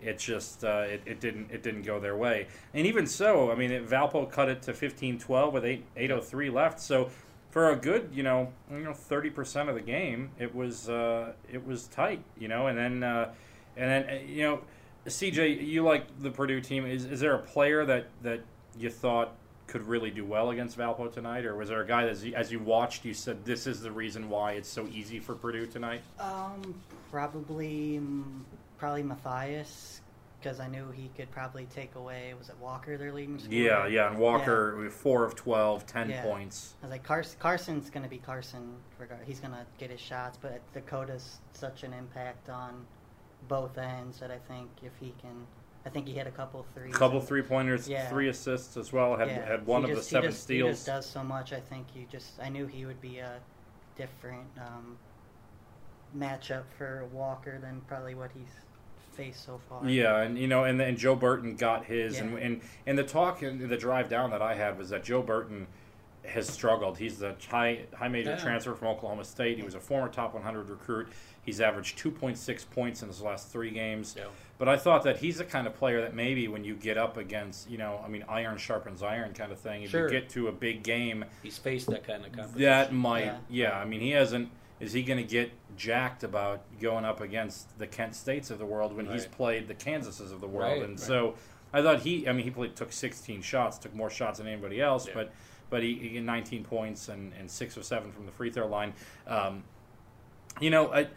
it 0.03 0.19
just 0.19 0.63
uh, 0.63 0.85
it, 0.87 1.01
it 1.05 1.19
didn't 1.19 1.51
it 1.51 1.63
didn't 1.63 1.83
go 1.83 1.99
their 1.99 2.17
way. 2.17 2.47
And 2.73 2.85
even 2.85 3.07
so, 3.07 3.51
I 3.51 3.55
mean, 3.55 3.71
it, 3.71 3.87
Valpo 3.87 4.29
cut 4.29 4.49
it 4.49 4.61
to 4.63 4.73
15-12 4.73 5.51
with 5.51 5.65
eight 5.65 5.85
eight 5.95 6.11
oh 6.11 6.21
three 6.21 6.49
left. 6.49 6.79
So. 6.79 7.09
For 7.49 7.69
a 7.69 7.75
good, 7.75 8.09
you 8.11 8.23
know, 8.23 8.51
you 8.71 8.79
know, 8.79 8.95
thirty 8.95 9.29
percent 9.29 9.69
of 9.69 9.75
the 9.75 9.81
game, 9.81 10.31
it 10.39 10.55
was 10.55 10.89
uh, 10.89 11.33
it 11.47 11.63
was 11.63 11.85
tight, 11.85 12.23
you 12.35 12.47
know, 12.47 12.65
and 12.65 12.75
then 12.75 13.03
uh, 13.03 13.31
and 13.77 13.91
then 13.91 14.09
uh, 14.09 14.23
you 14.25 14.41
know, 14.41 14.61
CJ, 15.05 15.63
you 15.63 15.83
like 15.83 16.07
the 16.19 16.31
Purdue 16.31 16.61
team. 16.61 16.87
Is 16.87 17.05
is 17.05 17.19
there 17.19 17.35
a 17.35 17.39
player 17.39 17.85
that 17.85 18.07
that 18.23 18.41
you 18.75 18.89
thought 18.89 19.35
could 19.67 19.87
really 19.87 20.11
do 20.11 20.25
well 20.25 20.51
against 20.51 20.77
Valpo 20.77 21.11
tonight, 21.11 21.45
or 21.45 21.55
was 21.55 21.69
there 21.69 21.81
a 21.81 21.87
guy 21.87 22.03
that, 22.03 22.11
as 22.11 22.23
you, 22.25 22.35
as 22.35 22.51
you 22.51 22.59
watched, 22.59 23.05
you 23.05 23.13
said 23.13 23.43
this 23.45 23.65
is 23.65 23.81
the 23.81 23.91
reason 23.91 24.29
why 24.29 24.53
it's 24.53 24.69
so 24.69 24.87
easy 24.87 25.19
for 25.19 25.35
Purdue 25.35 25.65
tonight? 25.65 26.01
Um, 26.19 26.75
probably, 27.09 27.99
mm, 28.01 28.23
probably 28.83 29.01
Mathias, 29.01 30.01
because 30.41 30.59
I 30.59 30.67
knew 30.67 30.91
he 30.91 31.09
could 31.15 31.31
probably 31.31 31.65
take 31.73 31.95
away. 31.95 32.33
Was 32.37 32.49
it 32.49 32.55
Walker 32.59 32.97
their 32.97 33.13
leading 33.13 33.39
scorer? 33.39 33.55
Yeah, 33.55 33.87
yeah. 33.87 34.09
And 34.09 34.19
Walker, 34.19 34.75
with 34.75 34.91
four 34.91 35.23
of 35.23 35.35
12, 35.35 35.85
10 35.85 36.09
Yeah. 36.09 36.21
points. 36.21 36.73
I 36.81 36.87
was 36.87 36.91
like, 36.91 37.03
Carsen, 37.03 37.39
Carsen's 37.39 37.89
going 37.89 38.03
to 38.03 38.09
be 38.09 38.17
Carsen. 38.17 38.75
Regard, 38.99 39.21
he's 39.25 39.39
going 39.39 39.53
to 39.53 39.65
get 39.77 39.89
his 39.89 40.01
shots, 40.01 40.37
but 40.41 40.59
Dakota's 40.73 41.39
such 41.53 41.83
an 41.83 41.93
impact 41.93 42.49
on 42.49 42.85
both 43.47 43.77
ends 43.77 44.19
that 44.19 44.31
I 44.31 44.37
think 44.49 44.69
if 44.81 44.91
he 44.99 45.13
can, 45.21 45.47
I 45.85 45.89
think 45.89 46.05
he 46.05 46.15
had 46.15 46.27
a 46.27 46.31
couple 46.31 46.65
threes. 46.73 46.93
Couple 46.93 47.21
three 47.21 47.41
pointers, 47.41 47.87
Yeah. 47.87 48.09
three 48.09 48.27
assists 48.27 48.75
as 48.75 48.91
well. 48.91 49.15
Had 49.15 49.29
yeah, 49.29 49.45
had 49.45 49.65
one 49.65 49.85
he 49.85 49.91
of 49.91 49.97
just- 49.99 50.09
the 50.09 50.17
he 50.17 50.21
seven 50.23 50.35
steals. 50.35 50.67
He 50.67 50.73
just 50.73 50.85
does 50.87 51.09
so 51.09 51.23
much. 51.23 51.53
I 51.53 51.61
think 51.61 51.87
you 51.95 52.05
just. 52.11 52.37
I 52.41 52.49
knew 52.49 52.67
he 52.67 52.85
would 52.85 52.99
be 52.99 53.19
a 53.19 53.39
different 53.95 54.49
um, 54.57 54.97
matchup 56.17 56.63
for 56.77 57.05
Walker 57.13 57.59
than 57.59 57.79
probably 57.87 58.13
what 58.15 58.29
he's 58.33 58.51
faced 59.13 59.45
so 59.45 59.59
far. 59.69 59.87
Yeah, 59.87 60.21
and 60.21 60.37
you 60.37 60.47
know, 60.47 60.63
and 60.63 60.81
and 60.81 60.97
Joe 60.97 61.15
Burton 61.15 61.55
got 61.55 61.85
his, 61.85 62.19
and 62.19 62.37
and 62.37 62.61
and 62.85 62.97
the 62.97 63.03
talk 63.03 63.41
and 63.41 63.61
the 63.69 63.77
drive 63.77 64.09
down 64.09 64.31
that 64.31 64.41
I 64.41 64.55
had 64.55 64.77
was 64.77 64.89
that 64.89 65.03
Joe 65.03 65.21
Burton 65.21 65.67
has 66.25 66.47
struggled. 66.47 66.97
He's 66.97 67.19
the 67.19 67.35
high 67.49 67.81
high 67.95 68.07
major 68.07 68.31
Yeah. 68.31 68.37
transfer 68.37 68.73
from 68.75 68.87
Oklahoma 68.89 69.25
State. 69.25 69.57
He 69.57 69.63
was 69.63 69.75
a 69.75 69.79
former 69.79 70.07
top 70.09 70.33
100 70.33 70.69
recruit. 70.69 71.07
He's 71.45 71.59
averaged 71.59 71.97
2.6 71.99 72.63
points 72.71 73.01
in 73.01 73.09
his 73.09 73.21
last 73.21 73.49
three 73.51 73.69
games. 73.71 74.15
Yeah. 74.17 74.25
But 74.57 74.69
I 74.69 74.77
thought 74.77 75.03
that 75.03 75.17
he's 75.17 75.39
the 75.39 75.43
kind 75.43 75.67
of 75.67 75.75
player 75.75 75.99
that 75.99 76.13
maybe 76.15 76.47
when 76.47 76.63
you 76.63 76.75
get 76.75 76.97
up 76.97 77.17
against, 77.17 77.69
you 77.69 77.77
know, 77.77 78.01
I 78.05 78.07
mean, 78.07 78.23
iron 78.29 78.57
sharpens 78.57 79.03
iron 79.03 79.33
kind 79.33 79.51
of 79.51 79.59
thing. 79.59 79.83
If 79.83 79.89
Sure. 79.89 80.05
you 80.05 80.09
get 80.21 80.29
to 80.29 80.47
a 80.47 80.53
big 80.53 80.83
game, 80.83 81.25
He's 81.41 81.57
faced 81.57 81.89
that 81.89 82.07
kind 82.07 82.25
of 82.25 82.31
competition. 82.31 82.61
that 82.61 82.93
might, 82.93 83.25
yeah. 83.25 83.37
Yeah. 83.49 83.77
I 83.77 83.83
mean, 83.83 83.99
he 83.99 84.11
hasn't. 84.11 84.49
Is 84.83 84.91
he 84.91 85.01
going 85.01 85.17
to 85.17 85.23
get 85.23 85.51
jacked 85.77 86.23
about 86.23 86.61
going 86.81 87.05
up 87.05 87.21
against 87.21 87.77
the 87.79 87.87
Kent 87.87 88.15
States 88.15 88.51
of 88.51 88.59
the 88.59 88.65
world 88.65 88.95
when 88.95 89.05
he's 89.05 89.25
played 89.25 89.67
the 89.67 89.73
Kansases 89.73 90.31
of 90.31 90.41
the 90.41 90.47
world? 90.47 90.73
Right, 90.73 90.81
and 90.81 90.99
right. 90.99 90.99
so 90.99 91.35
I 91.71 91.81
thought 91.81 92.01
he. 92.01 92.27
I 92.27 92.33
mean, 92.33 92.43
he 92.43 92.51
played 92.51 92.75
took 92.75 92.91
16 92.91 93.41
shots, 93.41 93.77
took 93.77 93.95
more 93.95 94.09
shots 94.09 94.39
than 94.39 94.47
anybody 94.47 94.81
else, 94.81 95.07
Yeah. 95.07 95.13
but 95.15 95.33
but 95.69 95.81
he, 95.81 95.95
he 95.95 96.15
had 96.15 96.25
19 96.25 96.65
points 96.65 97.07
and, 97.07 97.31
and 97.39 97.49
six 97.49 97.77
or 97.77 97.81
seven 97.81 98.11
from 98.11 98.25
the 98.25 98.31
free 98.31 98.51
throw 98.51 98.67
line. 98.67 98.93
Um, 99.27 99.63
you 100.59 100.69
know, 100.69 100.93
I. 100.93 101.07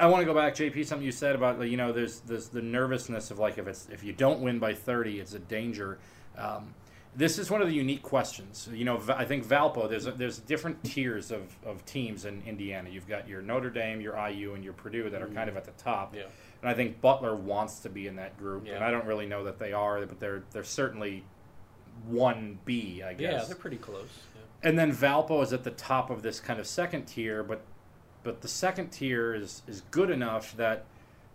I 0.00 0.06
want 0.06 0.22
to 0.22 0.24
go 0.24 0.34
back, 0.34 0.54
JP. 0.54 0.86
Something 0.86 1.04
you 1.04 1.12
said 1.12 1.36
about 1.36 1.60
you 1.68 1.76
know, 1.76 1.92
there's 1.92 2.20
there's 2.20 2.48
the 2.48 2.62
nervousness 2.62 3.30
of 3.30 3.38
like 3.38 3.58
if 3.58 3.66
it's 3.68 3.86
if 3.92 4.02
you 4.02 4.14
don't 4.14 4.40
win 4.40 4.58
by 4.58 4.72
30, 4.72 5.20
it's 5.20 5.34
a 5.34 5.38
danger. 5.38 5.98
Um, 6.38 6.74
this 7.16 7.38
is 7.38 7.50
one 7.50 7.62
of 7.62 7.68
the 7.68 7.74
unique 7.74 8.02
questions. 8.02 8.68
You 8.72 8.84
know, 8.84 9.00
I 9.08 9.24
think 9.24 9.46
Valpo. 9.46 9.88
There's 9.88 10.06
a, 10.06 10.12
there's 10.12 10.38
different 10.38 10.82
tiers 10.82 11.30
of, 11.30 11.42
of 11.64 11.84
teams 11.86 12.24
in 12.24 12.42
Indiana. 12.46 12.90
You've 12.90 13.06
got 13.06 13.28
your 13.28 13.40
Notre 13.40 13.70
Dame, 13.70 14.00
your 14.00 14.16
IU, 14.16 14.54
and 14.54 14.64
your 14.64 14.72
Purdue 14.72 15.10
that 15.10 15.22
are 15.22 15.28
kind 15.28 15.48
of 15.48 15.54
mm. 15.54 15.58
at 15.58 15.64
the 15.64 15.82
top. 15.82 16.14
Yeah. 16.14 16.22
And 16.60 16.70
I 16.70 16.74
think 16.74 17.00
Butler 17.00 17.36
wants 17.36 17.80
to 17.80 17.88
be 17.88 18.06
in 18.06 18.16
that 18.16 18.36
group. 18.36 18.66
And 18.66 18.82
I 18.82 18.90
don't 18.90 19.04
really 19.04 19.26
know 19.26 19.44
that 19.44 19.58
they 19.58 19.72
are, 19.72 20.04
but 20.06 20.18
they're 20.18 20.42
they're 20.52 20.64
certainly 20.64 21.24
one 22.06 22.58
B, 22.64 23.02
I 23.02 23.14
guess. 23.14 23.42
Yeah, 23.42 23.44
they're 23.44 23.56
pretty 23.56 23.76
close. 23.76 24.08
Yeah. 24.34 24.68
And 24.68 24.78
then 24.78 24.92
Valpo 24.92 25.42
is 25.42 25.52
at 25.52 25.62
the 25.62 25.70
top 25.70 26.10
of 26.10 26.22
this 26.22 26.40
kind 26.40 26.58
of 26.58 26.66
second 26.66 27.04
tier, 27.04 27.42
but 27.42 27.62
but 28.22 28.40
the 28.40 28.48
second 28.48 28.88
tier 28.90 29.34
is 29.34 29.62
is 29.68 29.82
good 29.90 30.10
enough 30.10 30.56
that 30.56 30.86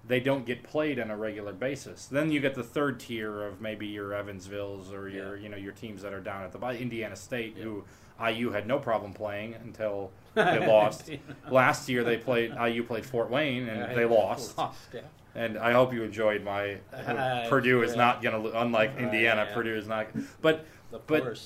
they 0.09 0.19
don't 0.19 0.43
get 0.45 0.63
played 0.63 0.99
on 0.99 1.09
a 1.11 1.15
regular 1.15 1.53
basis. 1.53 2.07
Then 2.07 2.31
you 2.31 2.39
get 2.41 2.55
the 2.55 2.63
third 2.63 2.99
tier 2.99 3.43
of 3.43 3.61
maybe 3.61 3.85
your 3.87 4.09
Evansvilles 4.09 4.91
or 4.91 5.07
your 5.07 5.37
Yeah. 5.37 5.43
you 5.43 5.49
know 5.49 5.55
your 5.57 5.71
teams 5.71 6.01
that 6.01 6.13
are 6.13 6.19
down 6.19 6.43
at 6.43 6.51
the 6.51 6.57
bottom. 6.57 6.81
Indiana 6.81 7.15
State, 7.15 7.55
Yeah. 7.55 7.63
who 7.63 7.83
IU 8.19 8.49
had 8.49 8.67
no 8.67 8.79
problem 8.79 9.13
playing 9.13 9.53
until 9.53 10.11
they 10.33 10.65
lost. 10.67 11.11
Last 11.49 11.87
year 11.87 12.03
they 12.03 12.17
played 12.17 12.51
IU 12.59 12.83
played 12.83 13.05
Fort 13.05 13.29
Wayne 13.29 13.69
and 13.69 13.79
Yeah, 13.81 13.93
they 13.93 14.05
lost. 14.05 14.57
Lost. 14.57 14.95
And 15.35 15.57
I 15.59 15.73
hope 15.73 15.93
you 15.93 16.01
enjoyed 16.03 16.43
my 16.43 16.79
Uh, 16.91 17.47
Purdue 17.47 17.83
is 17.83 17.95
not 17.95 18.21
going 18.23 18.43
to 18.43 18.59
unlike 18.59 18.97
Indiana. 18.97 19.47
Purdue 19.53 19.75
is 19.75 19.87
not. 19.87 20.07
But 20.41 20.65
But- 21.05 21.39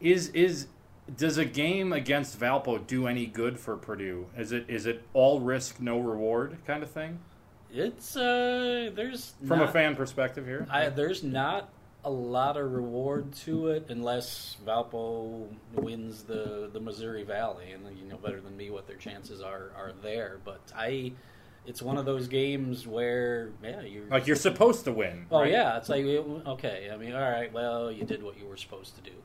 is 0.00 0.28
is 0.28 0.66
does 1.16 1.38
a 1.38 1.44
game 1.46 1.92
against 1.92 2.38
Valpo 2.38 2.86
do 2.86 3.06
any 3.08 3.24
good 3.26 3.58
for 3.58 3.76
Purdue? 3.78 4.26
Is 4.36 4.52
it 4.52 4.66
is 4.68 4.84
it 4.84 5.02
all 5.14 5.40
risk 5.40 5.80
no 5.80 5.98
reward 5.98 6.58
kind 6.66 6.82
of 6.82 6.90
thing 6.90 7.18
It's 7.72 8.16
uh 8.16 8.90
there's 8.94 9.34
from 9.46 9.60
a 9.60 9.68
fan 9.68 9.96
perspective 9.96 10.46
here? 10.46 10.66
I, 10.70 10.88
there's 10.88 11.22
not 11.22 11.70
a 12.04 12.10
lot 12.10 12.56
of 12.56 12.72
reward 12.72 13.32
to 13.32 13.68
it 13.68 13.86
unless 13.88 14.56
Valpo 14.66 15.46
wins 15.74 16.24
the 16.24 16.70
the 16.72 16.80
Missouri 16.80 17.22
Valley, 17.24 17.72
and 17.72 17.84
you 17.98 18.06
know 18.06 18.16
better 18.16 18.40
than 18.40 18.56
me 18.56 18.70
what 18.70 18.86
their 18.86 18.96
chances 18.96 19.40
are 19.40 19.70
are 19.76 19.92
there. 20.02 20.40
But 20.44 20.60
I, 20.74 21.12
it's 21.66 21.82
one 21.82 21.98
of 21.98 22.06
those 22.06 22.26
games 22.26 22.86
where 22.86 23.50
yeah, 23.62 23.82
you 23.82 24.06
Like 24.10 24.26
you're 24.26 24.36
supposed 24.36 24.84
to 24.84 24.92
win. 24.92 25.26
Oh 25.30 25.40
right? 25.40 25.52
yeah, 25.52 25.76
it's 25.76 25.88
like 25.88 26.04
okay. 26.04 26.90
I 26.92 26.96
mean, 26.96 27.14
all 27.14 27.30
right. 27.30 27.52
Well, 27.52 27.92
you 27.92 28.04
did 28.04 28.22
what 28.22 28.38
you 28.38 28.46
were 28.46 28.56
supposed 28.56 28.96
to 28.96 29.02
do. 29.02 29.16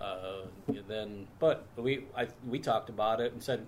Uh, 0.00 0.46
then, 0.88 1.28
but 1.38 1.66
we 1.76 2.06
I, 2.16 2.26
we 2.46 2.58
talked 2.58 2.88
about 2.88 3.20
it 3.20 3.32
and 3.32 3.42
said 3.42 3.66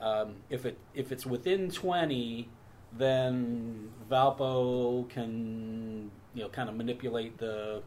um, 0.00 0.36
if 0.48 0.64
it 0.64 0.78
if 0.94 1.12
it's 1.12 1.26
within 1.26 1.70
twenty, 1.70 2.48
then 2.96 3.90
Valpo 4.10 5.08
can 5.08 6.10
you 6.34 6.42
know 6.42 6.48
kind 6.48 6.68
of 6.68 6.76
manipulate 6.76 7.38
the 7.38 7.82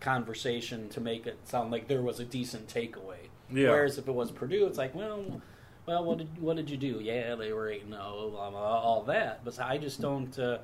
conversation 0.00 0.88
to 0.90 1.00
make 1.00 1.26
it 1.26 1.38
sound 1.44 1.70
like 1.70 1.88
there 1.88 2.02
was 2.02 2.20
a 2.20 2.24
decent 2.24 2.68
takeaway. 2.68 3.28
Yeah. 3.50 3.70
Whereas 3.70 3.98
if 3.98 4.08
it 4.08 4.14
was 4.14 4.30
Purdue, 4.30 4.66
it's 4.66 4.78
like 4.78 4.94
well. 4.94 5.40
Well, 5.86 6.02
what 6.02 6.16
did 6.16 6.40
what 6.40 6.56
did 6.56 6.70
you 6.70 6.78
do? 6.78 7.00
Yeah, 7.02 7.34
they 7.34 7.52
were 7.52 7.68
eight 7.68 7.86
zero, 7.86 8.30
blah, 8.30 8.50
blah, 8.50 8.80
all 8.80 9.02
that. 9.02 9.44
But 9.44 9.60
I 9.60 9.76
just 9.76 10.00
don't. 10.00 10.38
Uh, 10.38 10.58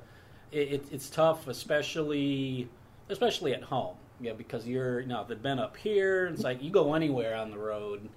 it, 0.51 0.73
it, 0.73 0.85
it's 0.91 1.11
tough, 1.11 1.47
especially 1.47 2.67
especially 3.07 3.53
at 3.53 3.61
home. 3.61 3.95
Yeah, 4.19 4.33
because 4.33 4.67
you're 4.67 5.01
you 5.01 5.07
know 5.07 5.21
if 5.21 5.27
it'd 5.27 5.43
been 5.43 5.59
up 5.59 5.77
here, 5.77 6.25
it's 6.25 6.43
like 6.43 6.63
you 6.63 6.71
go 6.71 6.95
anywhere 6.95 7.35
on 7.35 7.51
the 7.51 7.57
road 7.59 8.09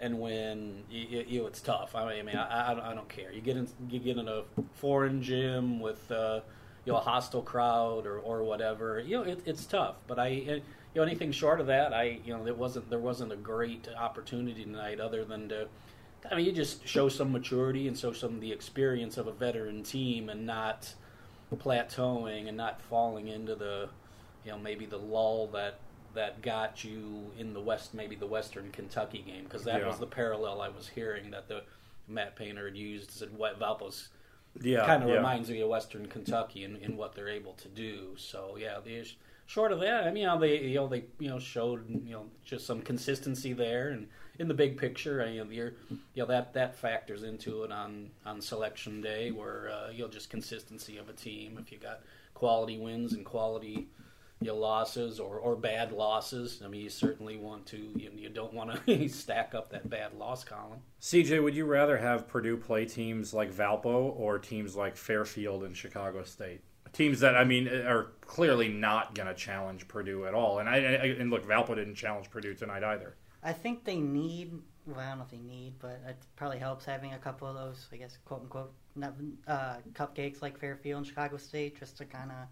and 0.00 0.18
win. 0.18 0.84
You, 0.90 1.24
you 1.26 1.46
it's 1.46 1.60
tough. 1.60 1.94
I 1.94 2.22
mean, 2.22 2.36
I, 2.36 2.72
I, 2.72 2.90
I, 2.90 2.94
don't 2.94 3.08
care. 3.08 3.32
You 3.32 3.40
get 3.40 3.56
in 3.56 3.68
you 3.88 3.98
get 3.98 4.16
in 4.18 4.28
a 4.28 4.42
foreign 4.74 5.22
gym 5.22 5.80
with 5.80 6.10
uh, 6.10 6.40
you 6.84 6.92
know 6.92 6.98
a 6.98 7.02
hostile 7.02 7.42
crowd 7.42 8.06
or, 8.06 8.18
or 8.18 8.42
whatever. 8.42 9.00
You 9.00 9.18
know 9.18 9.22
it, 9.22 9.42
it's 9.46 9.64
tough. 9.66 9.96
But 10.06 10.18
I 10.18 10.28
you 10.28 10.62
know 10.94 11.02
anything 11.02 11.32
short 11.32 11.60
of 11.60 11.66
that, 11.66 11.92
I 11.92 12.20
you 12.24 12.36
know 12.36 12.44
there 12.44 12.54
wasn't 12.54 12.88
there 12.90 12.98
wasn't 12.98 13.32
a 13.32 13.36
great 13.36 13.88
opportunity 13.98 14.64
tonight 14.64 15.00
other 15.00 15.24
than 15.24 15.48
to. 15.50 15.68
I 16.30 16.34
mean, 16.34 16.46
you 16.46 16.52
just 16.52 16.86
show 16.88 17.08
some 17.08 17.30
maturity 17.30 17.86
and 17.86 17.96
show 17.96 18.12
some 18.12 18.40
the 18.40 18.50
experience 18.50 19.16
of 19.16 19.28
a 19.28 19.32
veteran 19.32 19.84
team, 19.84 20.28
and 20.28 20.44
not 20.44 20.92
plateauing 21.54 22.48
and 22.48 22.56
not 22.56 22.80
falling 22.82 23.28
into 23.28 23.54
the, 23.54 23.88
you 24.44 24.50
know, 24.50 24.58
maybe 24.58 24.86
the 24.86 24.96
lull 24.96 25.46
that 25.48 25.78
that 26.16 26.42
got 26.42 26.82
you 26.84 27.30
in 27.38 27.54
the 27.54 27.60
West, 27.60 27.94
maybe 27.94 28.16
the 28.16 28.26
Western 28.26 28.70
Kentucky 28.72 29.22
game, 29.26 29.44
because 29.44 29.64
that 29.64 29.80
Yeah. 29.80 29.86
was 29.86 29.98
the 29.98 30.06
parallel 30.06 30.60
I 30.60 30.68
was 30.68 30.88
hearing 30.88 31.30
that 31.30 31.48
the 31.48 31.62
Matt 32.08 32.36
Painter 32.36 32.66
had 32.66 32.76
used. 32.76 33.10
Said 33.10 33.36
what 33.36 33.58
Valpo's 33.58 34.08
Yeah. 34.60 34.84
kind 34.86 35.02
of 35.02 35.08
yeah. 35.08 35.16
reminds 35.16 35.48
me 35.50 35.60
of 35.60 35.68
Western 35.68 36.06
Kentucky 36.08 36.64
in, 36.64 36.76
in 36.76 36.96
what 36.96 37.14
they're 37.14 37.28
able 37.28 37.52
to 37.54 37.68
do. 37.68 38.14
So 38.16 38.56
yeah, 38.58 38.80
the 38.84 39.04
short 39.46 39.70
of 39.72 39.80
that, 39.80 40.04
I 40.04 40.10
mean, 40.10 40.22
you 40.22 40.26
know, 40.28 40.38
they 40.38 40.60
you 40.62 40.74
know 40.76 40.88
they 40.88 41.04
you 41.18 41.28
know 41.28 41.38
showed 41.38 41.88
you 41.88 42.12
know 42.12 42.26
just 42.44 42.66
some 42.66 42.82
consistency 42.82 43.52
there, 43.52 43.90
and 43.90 44.08
in 44.38 44.48
the 44.48 44.54
big 44.54 44.76
picture, 44.76 45.22
I, 45.22 45.28
you 45.30 45.44
know, 45.44 45.50
you're, 45.50 45.74
you 45.90 46.22
know 46.22 46.26
that 46.26 46.52
that 46.54 46.76
factors 46.76 47.22
into 47.22 47.62
it 47.64 47.72
on 47.72 48.10
on 48.24 48.40
selection 48.40 49.00
day, 49.00 49.30
where 49.30 49.70
uh, 49.70 49.90
you 49.90 50.02
know 50.04 50.08
just 50.08 50.30
consistency 50.30 50.96
of 50.96 51.08
a 51.08 51.12
team. 51.12 51.58
If 51.60 51.70
you 51.70 51.78
got 51.78 52.00
quality 52.34 52.78
wins 52.78 53.12
and 53.14 53.24
quality 53.24 53.88
you 54.40 54.48
know, 54.48 54.56
losses 54.56 55.18
or, 55.18 55.36
or 55.38 55.56
bad 55.56 55.92
losses, 55.92 56.60
I 56.64 56.68
mean, 56.68 56.82
you 56.82 56.90
certainly 56.90 57.36
want 57.36 57.66
to. 57.66 57.78
You, 57.96 58.10
you 58.14 58.28
don't 58.28 58.52
want 58.52 58.86
to 58.86 59.08
stack 59.08 59.54
up 59.54 59.70
that 59.70 59.88
bad 59.88 60.14
loss 60.14 60.44
column. 60.44 60.80
CJ, 61.00 61.42
would 61.42 61.54
you 61.54 61.64
rather 61.64 61.96
have 61.96 62.28
Purdue 62.28 62.56
play 62.56 62.84
teams 62.84 63.32
like 63.32 63.52
Valpo 63.52 64.14
or 64.16 64.38
teams 64.38 64.76
like 64.76 64.96
Fairfield 64.96 65.64
and 65.64 65.76
Chicago 65.76 66.22
State? 66.24 66.60
Teams 66.92 67.20
that 67.20 67.36
I 67.36 67.44
mean 67.44 67.68
are 67.68 68.12
clearly 68.22 68.68
not 68.68 69.14
going 69.14 69.26
to 69.26 69.34
challenge 69.34 69.88
Purdue 69.88 70.26
at 70.26 70.34
all. 70.34 70.58
And 70.58 70.68
I, 70.68 70.76
I 70.76 71.06
and 71.18 71.30
look, 71.30 71.46
Valpo 71.46 71.74
didn't 71.74 71.94
challenge 71.94 72.30
Purdue 72.30 72.54
tonight 72.54 72.84
either. 72.84 73.16
I 73.42 73.52
think 73.52 73.84
they 73.84 73.96
need. 73.96 74.52
Well, 74.86 75.00
I 75.00 75.08
don't 75.08 75.18
know 75.18 75.24
if 75.24 75.30
they 75.30 75.38
need, 75.38 75.74
but 75.80 76.00
it 76.06 76.16
probably 76.36 76.58
helps 76.58 76.84
having 76.84 77.14
a 77.14 77.18
couple 77.18 77.48
of 77.48 77.54
those, 77.54 77.88
I 77.92 77.96
guess, 77.96 78.18
quote 78.24 78.42
unquote, 78.42 78.72
uh, 79.48 79.76
cupcakes 79.94 80.42
like 80.42 80.58
Fairfield 80.58 80.98
and 80.98 81.06
Chicago 81.06 81.36
State, 81.38 81.78
just 81.78 81.96
to 81.98 82.04
kind 82.04 82.30
of 82.30 82.46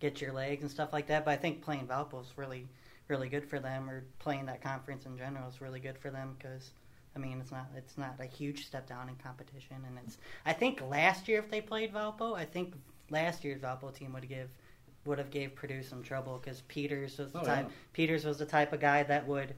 get 0.00 0.20
your 0.20 0.32
legs 0.32 0.62
and 0.62 0.70
stuff 0.70 0.92
like 0.92 1.06
that. 1.06 1.24
But 1.24 1.32
I 1.32 1.36
think 1.36 1.62
playing 1.62 1.86
Valpo 1.86 2.20
is 2.20 2.32
really, 2.36 2.66
really 3.08 3.28
good 3.28 3.44
for 3.44 3.60
them, 3.60 3.88
or 3.88 4.04
playing 4.18 4.46
that 4.46 4.62
conference 4.62 5.06
in 5.06 5.16
general 5.16 5.48
is 5.48 5.60
really 5.60 5.80
good 5.80 5.98
for 5.98 6.10
them 6.10 6.34
because. 6.38 6.70
I 7.16 7.18
mean, 7.18 7.40
it's 7.40 7.50
not 7.50 7.66
it's 7.76 7.98
not 7.98 8.14
a 8.20 8.24
huge 8.24 8.66
step 8.66 8.86
down 8.88 9.08
in 9.08 9.16
competition, 9.16 9.74
and 9.84 9.98
it's. 10.06 10.16
I 10.46 10.52
think 10.52 10.80
last 10.80 11.26
year 11.26 11.40
if 11.40 11.50
they 11.50 11.60
played 11.60 11.92
Valpo, 11.92 12.36
I 12.38 12.44
think 12.44 12.72
last 13.10 13.42
year's 13.42 13.60
Valpo 13.60 13.92
team 13.92 14.12
would 14.12 14.28
give 14.28 14.48
would 15.06 15.18
have 15.18 15.30
gave 15.32 15.56
Purdue 15.56 15.82
some 15.82 16.04
trouble 16.04 16.38
because 16.40 16.60
Peters 16.68 17.18
was 17.18 17.32
the 17.32 17.40
Oh, 17.40 17.44
type 17.44 17.66
yeah. 17.66 17.74
Peters 17.94 18.24
was 18.24 18.38
the 18.38 18.46
type 18.46 18.72
of 18.72 18.78
guy 18.78 19.02
that 19.02 19.26
would 19.26 19.56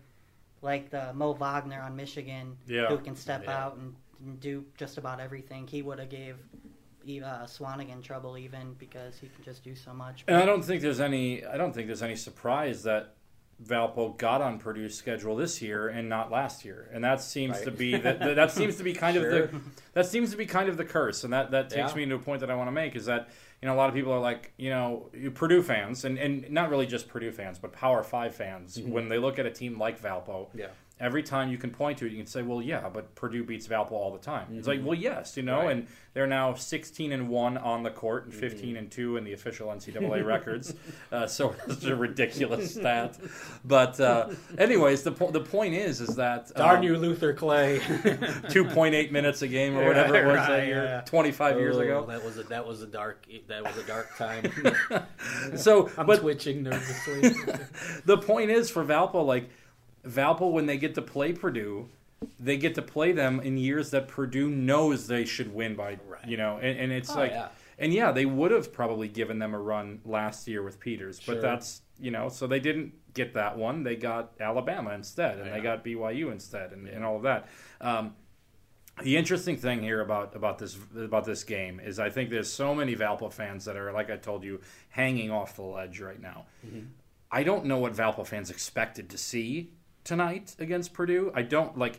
like 0.62 0.88
the 0.88 1.12
Mo 1.12 1.34
Wagner 1.34 1.82
on 1.82 1.94
Michigan, 1.94 2.56
Yeah. 2.66 2.86
who 2.88 2.96
can 2.96 3.14
step 3.14 3.42
Yeah. 3.44 3.64
out 3.66 3.76
and, 3.76 3.94
and 4.24 4.40
do 4.40 4.64
just 4.78 4.96
about 4.96 5.20
everything. 5.20 5.66
He 5.66 5.82
would 5.82 5.98
have 5.98 6.08
gave 6.08 6.36
uh, 7.04 7.44
Swanigan 7.46 8.02
trouble 8.02 8.36
even 8.38 8.74
because 8.78 9.18
he 9.18 9.28
can 9.28 9.44
just 9.44 9.62
do 9.64 9.74
so 9.74 9.92
much. 9.92 10.24
And 10.28 10.36
I 10.36 10.44
don't 10.44 10.62
think 10.64 10.82
there's 10.82 11.00
any 11.00 11.44
I 11.44 11.56
don't 11.56 11.72
think 11.74 11.86
there's 11.88 12.02
any 12.02 12.16
surprise 12.16 12.82
that 12.84 13.14
Valpo 13.62 14.16
got 14.18 14.40
on 14.40 14.58
Purdue's 14.58 14.96
schedule 14.96 15.36
this 15.36 15.62
year 15.62 15.86
and 15.88 16.08
not 16.08 16.30
last 16.32 16.64
year. 16.64 16.88
And 16.92 17.04
that 17.04 17.20
seems 17.20 17.56
Right. 17.58 17.64
to 17.64 17.70
be 17.70 17.96
that, 17.96 18.18
that, 18.18 18.34
that 18.36 18.50
seems 18.50 18.76
to 18.76 18.82
be 18.84 18.92
kind 18.92 19.16
of 19.16 19.22
the 19.24 19.60
that 19.94 20.06
seems 20.06 20.30
to 20.32 20.36
be 20.36 20.46
kind 20.46 20.68
of 20.68 20.76
the 20.76 20.84
curse. 20.84 21.22
And 21.24 21.32
that 21.32 21.50
that 21.52 21.70
takes 21.70 21.90
Yeah. 21.92 21.96
me 21.96 22.02
into 22.04 22.16
a 22.16 22.18
point 22.18 22.40
that 22.40 22.50
I 22.50 22.56
want 22.56 22.68
to 22.68 22.72
make 22.72 22.96
is 22.96 23.06
that 23.06 23.28
you 23.60 23.68
know 23.68 23.74
a 23.74 23.76
lot 23.76 23.88
of 23.88 23.94
people 23.94 24.12
are 24.12 24.18
like, 24.20 24.52
you 24.56 24.70
know, 24.70 25.10
Purdue 25.34 25.62
fans 25.62 26.04
and 26.04 26.18
and 26.18 26.50
not 26.50 26.70
really 26.70 26.86
just 26.86 27.08
Purdue 27.08 27.30
fans, 27.30 27.58
but 27.58 27.72
Power 27.72 28.02
5 28.02 28.34
fans 28.34 28.80
when 28.80 29.08
they 29.08 29.18
look 29.18 29.38
at 29.38 29.46
a 29.46 29.50
team 29.50 29.78
like 29.78 30.00
Valpo, 30.02 30.48
Yeah. 30.54 30.66
Every 31.02 31.22
time 31.22 31.50
you 31.50 31.58
can 31.58 31.70
point 31.70 31.98
to 31.98 32.06
it, 32.06 32.12
you 32.12 32.18
can 32.18 32.26
say, 32.26 32.40
"Well, 32.42 32.62
yeah, 32.62 32.88
but 32.88 33.14
Purdue 33.14 33.44
beats 33.44 33.66
Valpo 33.68 33.92
all 33.92 34.12
the 34.12 34.18
time." 34.24 34.46
It's 34.52 34.66
like, 34.68 34.80
well, 34.82 34.94
yes, 34.94 35.36
you 35.36 35.42
know, 35.42 35.62
Right. 35.64 35.72
and 35.72 35.86
they're 36.14 36.26
now 36.26 36.54
16 36.54 37.10
and 37.12 37.28
one 37.28 37.56
on 37.58 37.82
the 37.82 37.90
court 37.90 38.26
and 38.26 38.34
15 38.34 38.76
and 38.76 38.90
two 38.90 39.16
in 39.16 39.24
the 39.24 39.32
official 39.32 39.68
NCAA 39.68 40.22
records. 40.26 40.74
Uh, 41.10 41.26
so 41.26 41.54
it's 41.68 41.84
a 41.84 41.96
ridiculous 41.96 42.74
stat. 42.74 43.18
But 43.64 43.98
uh, 44.00 44.28
anyways, 44.58 45.02
the 45.02 45.12
po- 45.12 45.30
the 45.30 45.40
point 45.40 45.74
is, 45.74 46.00
is 46.00 46.16
that 46.16 46.54
Darn 46.54 46.78
um, 46.78 46.82
you, 46.84 46.96
Luther 46.96 47.32
Clay. 47.34 47.78
2.8 48.52 49.10
minutes 49.10 49.42
a 49.42 49.48
game 49.48 49.76
or 49.76 49.86
whatever 49.86 50.16
it 50.16 50.26
was 50.26 50.36
that 50.36 50.48
Right, 50.50 50.66
year, 50.68 50.84
yeah. 50.84 51.00
25 51.02 51.58
years 51.58 51.76
Oh, 51.76 51.80
ago. 51.80 52.06
That 52.06 52.24
was 52.24 52.38
a 52.38 52.42
that 52.44 52.66
was 52.66 52.82
a 52.82 52.86
dark 52.86 53.26
that 53.48 53.62
was 53.64 53.76
a 53.76 53.82
dark 53.84 54.16
time. 54.16 54.50
So, 55.56 55.90
I'm 55.96 56.06
but 56.06 56.20
twitching 56.20 56.62
nervously. 56.62 57.30
the 58.04 58.18
point 58.18 58.50
is 58.50 58.70
for 58.70 58.84
Valpo, 58.84 59.24
like 59.24 59.48
Valpo, 60.06 60.50
when 60.50 60.66
they 60.66 60.76
get 60.76 60.94
to 60.96 61.02
play 61.02 61.32
Purdue, 61.32 61.88
they 62.38 62.56
get 62.56 62.74
to 62.76 62.82
play 62.82 63.12
them 63.12 63.40
in 63.40 63.56
years 63.56 63.90
that 63.90 64.08
Purdue 64.08 64.48
knows 64.48 65.06
they 65.06 65.24
should 65.24 65.54
win 65.54 65.74
by, 65.74 65.98
Right. 66.06 66.26
you 66.26 66.36
know, 66.36 66.58
and, 66.58 66.78
and 66.78 66.92
it's 66.92 67.10
Oh, 67.10 67.16
like, 67.18 67.32
yeah. 67.32 67.48
and 67.78 67.92
yeah, 67.92 68.12
they 68.12 68.24
would 68.26 68.50
have 68.52 68.72
probably 68.72 69.08
given 69.08 69.38
them 69.38 69.54
a 69.54 69.58
run 69.58 70.00
last 70.04 70.46
year 70.48 70.62
with 70.62 70.78
Peters, 70.80 71.20
but 71.26 71.40
that's 71.40 71.82
you 72.00 72.10
know, 72.10 72.28
so 72.28 72.48
they 72.48 72.58
didn't 72.58 72.94
get 73.14 73.34
that 73.34 73.56
one. 73.56 73.84
They 73.84 73.94
got 73.94 74.32
Alabama 74.40 74.90
instead, 74.92 75.38
and 75.38 75.52
they 75.52 75.60
got 75.60 75.84
BYU 75.84 76.32
instead, 76.32 76.72
and, 76.72 76.88
and 76.88 77.04
all 77.04 77.14
of 77.16 77.22
that. 77.22 77.48
Um, 77.80 78.16
the 79.02 79.16
interesting 79.16 79.56
thing 79.56 79.82
here 79.82 80.00
about 80.00 80.34
about 80.34 80.58
this 80.58 80.76
about 80.96 81.24
this 81.24 81.44
game 81.44 81.78
is 81.80 81.98
I 82.00 82.10
think 82.10 82.30
there's 82.30 82.52
so 82.52 82.74
many 82.74 82.94
Valpo 82.96 83.32
fans 83.32 83.64
that 83.66 83.76
are 83.76 83.92
like 83.92 84.10
I 84.10 84.16
told 84.16 84.42
you 84.42 84.60
hanging 84.90 85.30
off 85.30 85.54
the 85.56 85.62
ledge 85.62 86.00
right 86.00 86.20
now. 86.20 86.46
I 87.30 87.42
don't 87.44 87.64
know 87.66 87.78
what 87.78 87.94
Valpo 87.94 88.26
fans 88.26 88.50
expected 88.50 89.08
to 89.10 89.18
see 89.18 89.70
tonight 90.04 90.54
against 90.58 90.92
Purdue. 90.92 91.32
I 91.34 91.42
don't 91.42 91.76
like. 91.78 91.98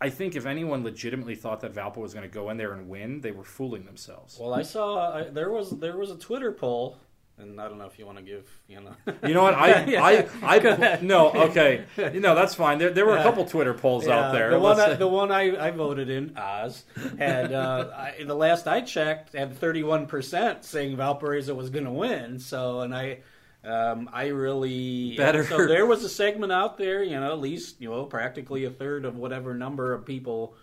I 0.00 0.10
think 0.10 0.36
if 0.36 0.46
anyone 0.46 0.84
legitimately 0.84 1.34
thought 1.34 1.60
that 1.60 1.74
Valpo 1.74 1.96
was 1.96 2.14
going 2.14 2.22
to 2.28 2.32
go 2.32 2.50
in 2.50 2.56
there 2.56 2.72
and 2.72 2.88
win, 2.88 3.20
they 3.20 3.32
were 3.32 3.42
fooling 3.44 3.84
themselves. 3.84 4.38
well, 4.40 4.54
I 4.54 4.62
saw 4.62 5.16
I, 5.16 5.22
there 5.24 5.50
was 5.50 5.70
there 5.78 5.96
was 5.96 6.10
a 6.12 6.16
Twitter 6.16 6.52
poll, 6.52 6.98
and 7.36 7.60
I 7.60 7.66
don't 7.68 7.78
know 7.78 7.86
if 7.86 7.98
you 7.98 8.06
want 8.06 8.18
to 8.18 8.22
give 8.22 8.48
you 8.68 8.80
know. 8.80 8.94
You 9.26 9.34
know 9.34 9.42
what? 9.42 9.54
I, 9.54 9.84
Yeah. 9.86 10.04
I, 10.04 10.28
I, 10.40 10.58
Go 10.60 10.98
no, 11.02 11.32
okay, 11.32 11.84
you 11.96 12.20
know 12.20 12.36
that's 12.36 12.54
fine. 12.54 12.78
There, 12.78 12.90
there 12.90 13.06
were 13.06 13.16
a 13.16 13.22
couple 13.24 13.44
Twitter 13.44 13.74
polls 13.74 14.06
Yeah, 14.06 14.20
out 14.26 14.32
there. 14.32 14.50
The 14.50 14.60
one, 14.60 14.78
I, 14.78 14.94
the 14.94 15.08
one 15.08 15.32
I, 15.32 15.66
I 15.66 15.70
voted 15.72 16.10
in, 16.10 16.36
Oz, 16.36 16.84
had 17.18 17.52
uh, 17.52 17.90
I, 17.92 18.22
the 18.24 18.36
last 18.36 18.68
I 18.68 18.82
checked 18.82 19.32
had 19.32 19.56
thirty 19.58 19.82
one 19.82 20.06
percent 20.06 20.64
saying 20.64 20.96
Valparaiso 20.96 21.54
was 21.54 21.70
going 21.70 21.86
to 21.86 21.90
win. 21.90 22.38
So, 22.38 22.82
and 22.82 22.94
I, 22.94 23.18
um, 23.68 24.08
I 24.12 24.26
really 24.28 25.16
Better. 25.16 25.44
So 25.44 25.66
there 25.66 25.86
was 25.86 26.04
a 26.04 26.08
segment 26.08 26.52
out 26.52 26.78
there, 26.78 27.02
you 27.02 27.18
know, 27.18 27.32
at 27.32 27.40
least 27.40 27.80
you 27.80 27.90
know 27.90 28.04
practically 28.04 28.64
a 28.64 28.70
third 28.70 29.04
of 29.04 29.16
whatever 29.16 29.54
number 29.54 29.92
of 29.92 30.06
people 30.06 30.54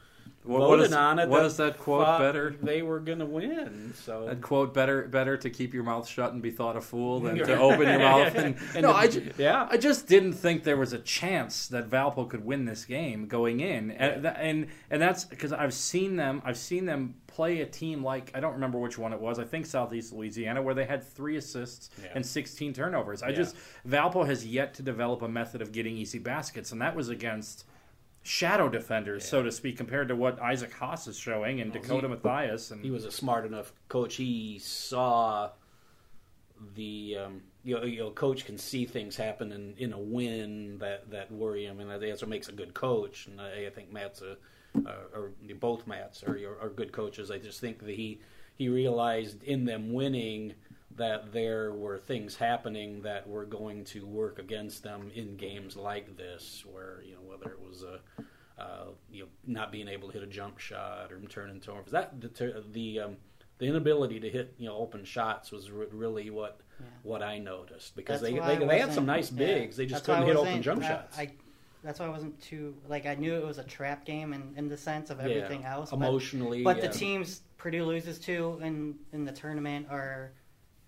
What- 0.45 0.59
what 0.61 0.67
voted 0.67 0.85
is- 0.87 0.93
on 0.93 1.19
it. 1.19 1.27
what 1.29 1.45
is 1.45 1.57
that 1.57 1.77
quote 1.79 2.19
better? 2.19 2.55
They 2.61 2.81
were 2.81 2.99
going 2.99 3.19
to 3.19 3.25
win. 3.25 3.93
So 3.95 4.25
That 4.27 4.41
quote 4.41 4.73
better 4.73 5.07
better 5.07 5.37
to 5.37 5.49
keep 5.49 5.73
your 5.73 5.83
mouth 5.83 6.07
shut 6.07 6.33
and 6.33 6.41
be 6.41 6.51
thought 6.51 6.75
a 6.77 6.81
fool 6.81 7.19
than 7.19 7.37
to 7.37 7.57
open 7.59 7.87
your 7.87 7.99
mouth 7.99 8.35
and, 8.35 8.55
And 8.75 8.83
no 8.83 8.89
the- 8.93 8.97
I, 8.97 9.07
ju- 9.07 9.31
yeah. 9.37 9.67
I 9.69 9.77
just 9.77 10.07
didn't 10.07 10.33
think 10.33 10.63
there 10.63 10.77
was 10.77 10.93
a 10.93 10.99
chance 10.99 11.67
that 11.69 11.89
Valpo 11.89 12.29
could 12.29 12.45
win 12.45 12.65
this 12.65 12.85
game 12.85 13.27
going 13.27 13.59
in 13.59 13.91
and 13.91 14.25
and, 14.25 14.67
and 14.91 15.01
that's 15.01 15.25
because 15.25 15.51
I've 15.53 15.73
seen 15.73 16.15
them 16.15 16.41
I've 16.45 16.57
seen 16.57 16.85
them 16.85 17.15
play 17.27 17.59
a 17.61 17.65
team 17.65 18.03
like 18.03 18.31
I 18.33 18.39
don't 18.39 18.53
remember 18.53 18.77
which 18.79 18.97
one 18.97 19.11
it 19.13 19.19
was 19.19 19.39
I 19.39 19.43
think 19.43 19.65
Southeast 19.65 20.13
Louisiana 20.13 20.61
where 20.61 20.73
they 20.73 20.85
had 20.85 21.03
three 21.03 21.35
assists 21.37 21.89
Yeah. 22.01 22.09
and 22.15 22.25
16 22.25 22.71
turnovers 22.73 23.21
I 23.23 23.29
Yeah. 23.29 23.35
just 23.35 23.55
Valpo 23.87 24.25
has 24.25 24.45
yet 24.45 24.73
to 24.75 24.83
develop 24.83 25.21
a 25.21 25.27
method 25.27 25.61
of 25.61 25.71
getting 25.71 25.97
easy 25.97 26.19
baskets 26.19 26.71
and 26.71 26.81
that 26.81 26.95
was 26.95 27.09
against 27.09 27.65
shadow 28.27 28.67
defenders 28.67 29.23
so 29.23 29.43
to 29.43 29.51
speak 29.51 29.77
compared 29.77 30.07
to 30.07 30.15
what 30.15 30.41
Isaac 30.41 30.73
Haas 30.73 31.07
is 31.07 31.15
showing 31.15 31.61
and 31.61 31.71
Dakota 31.71 32.07
he- 32.07 32.13
Mathias 32.15 32.71
and 32.71 32.83
he 32.83 32.89
was 32.89 33.05
a 33.05 33.11
smart 33.11 33.45
enough 33.45 33.71
coach. 33.87 34.15
He 34.15 34.57
saw 34.59 35.51
the 36.75 37.17
um, 37.23 37.41
you, 37.63 37.75
know, 37.75 37.83
you 37.83 37.99
know 37.99 38.11
coach 38.11 38.45
can 38.45 38.57
see 38.57 38.85
things 38.85 39.15
happen 39.15 39.51
in, 39.51 39.75
in 39.77 39.93
a 39.93 39.99
win 39.99 40.77
that, 40.79 41.09
that 41.11 41.31
worry 41.31 41.65
him, 41.65 41.79
and 41.79 42.01
that's 42.01 42.21
what 42.21 42.29
makes 42.29 42.47
a 42.47 42.53
good 42.53 42.73
coach. 42.73 43.27
And 43.27 43.41
I, 43.41 43.67
I 43.67 43.69
think 43.69 43.91
Matt's 43.91 44.21
a 44.21 44.37
uh, 44.85 44.91
or 45.13 45.31
both 45.59 45.87
Matts 45.87 46.23
are, 46.23 46.37
are 46.61 46.69
good 46.69 46.91
coaches. 46.91 47.31
I 47.31 47.37
just 47.37 47.61
think 47.61 47.79
that 47.79 47.95
he 47.95 48.19
he 48.55 48.69
realized 48.69 49.43
in 49.43 49.65
them 49.65 49.93
winning 49.93 50.53
that 50.97 51.31
there 51.33 51.73
were 51.73 51.97
things 51.97 52.35
happening 52.35 53.01
that 53.01 53.27
were 53.27 53.45
going 53.45 53.83
to 53.85 54.05
work 54.05 54.39
against 54.39 54.83
them 54.83 55.11
in 55.13 55.35
games 55.35 55.75
like 55.75 56.15
this, 56.17 56.63
where 56.71 57.01
you 57.05 57.13
know 57.15 57.21
whether 57.21 57.51
it 57.51 57.59
was 57.59 57.83
a 57.83 57.99
uh, 58.61 58.85
you 59.11 59.23
know 59.23 59.29
not 59.45 59.71
being 59.71 59.87
able 59.87 60.07
to 60.07 60.13
hit 60.13 60.23
a 60.23 60.27
jump 60.27 60.57
shot 60.59 61.11
or 61.11 61.19
turning 61.27 61.59
turnovers. 61.59 61.91
That 61.91 62.19
the 62.21 62.63
the, 62.71 62.99
um, 63.01 63.17
the 63.57 63.65
inability 63.65 64.19
to 64.21 64.29
hit 64.29 64.53
you 64.57 64.67
know 64.67 64.77
open 64.77 65.03
shots 65.03 65.51
was 65.51 65.69
re- 65.71 65.87
really 65.91 66.29
what 66.29 66.59
Yeah. 66.79 66.85
what 67.03 67.21
I 67.23 67.39
noticed 67.39 67.95
because 67.95 68.21
That's 68.21 68.33
they 68.33 68.39
they, 68.57 68.65
they 68.65 68.79
had 68.79 68.93
some 68.93 69.05
nice 69.05 69.31
yeah. 69.31 69.37
bigs. 69.45 69.75
They 69.77 69.85
just 69.85 70.05
That's 70.05 70.17
couldn't 70.19 70.27
hit 70.27 70.37
open 70.37 70.61
jump 70.61 70.83
shots. 70.83 71.17
I, 71.17 71.31
that's 71.83 71.99
why 71.99 72.05
I 72.07 72.09
wasn't 72.09 72.41
too 72.41 72.75
like 72.87 73.05
I 73.05 73.15
knew 73.15 73.35
it 73.35 73.45
was 73.45 73.57
a 73.57 73.63
trap 73.63 74.05
game 74.05 74.33
in, 74.33 74.53
in 74.57 74.69
the 74.69 74.77
sense 74.77 75.09
of 75.09 75.17
Yeah. 75.19 75.25
everything 75.35 75.65
else. 75.65 75.89
but- 75.91 75.97
Emotionally, 75.97 76.63
but, 76.63 76.77
yeah. 76.77 76.87
the 76.87 76.93
teams 76.93 77.41
Purdue 77.57 77.83
loses 77.85 78.17
to 78.19 78.59
in 78.63 78.95
in 79.13 79.25
the 79.25 79.31
tournament 79.33 79.87
or 79.91 80.31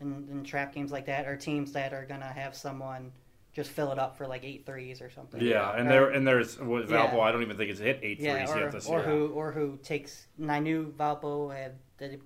in, 0.01 0.27
in 0.31 0.43
trap 0.43 0.73
games 0.73 0.91
like 0.91 1.05
that 1.07 1.25
are 1.27 1.35
teams 1.35 1.71
that 1.73 1.93
are 1.93 2.05
gonna 2.05 2.25
have 2.31 2.55
someone 2.55 3.11
just 3.53 3.71
fill 3.71 3.91
it 3.91 3.97
up 3.97 4.15
for 4.17 4.27
like 4.27 4.43
eight 4.43 4.65
threes 4.67 5.01
or 5.01 5.09
something. 5.09 5.41
Yeah, 5.41 5.71
and 5.75 5.87
Or- 5.87 5.91
there 5.91 6.09
and 6.11 6.27
there's 6.27 6.59
with 6.59 6.89
Valpo. 6.89 7.13
Yeah. 7.13 7.19
I 7.21 7.31
don't 7.31 7.41
even 7.41 7.57
think 7.57 7.71
it's 7.71 7.79
hit 7.79 7.99
eight 8.03 8.19
yeah, 8.19 8.45
threes 8.45 8.55
or, 8.55 8.59
yet 8.59 8.71
this 8.71 8.87
or 8.87 8.99
year. 8.99 9.07
who 9.07 9.27
or 9.29 9.51
who 9.51 9.77
takes. 9.81 10.27
And 10.39 10.51
I 10.51 10.59
knew 10.59 10.93
Valpo 10.97 11.55
had 11.55 11.73
that 11.97 12.11
he'd 12.11 12.21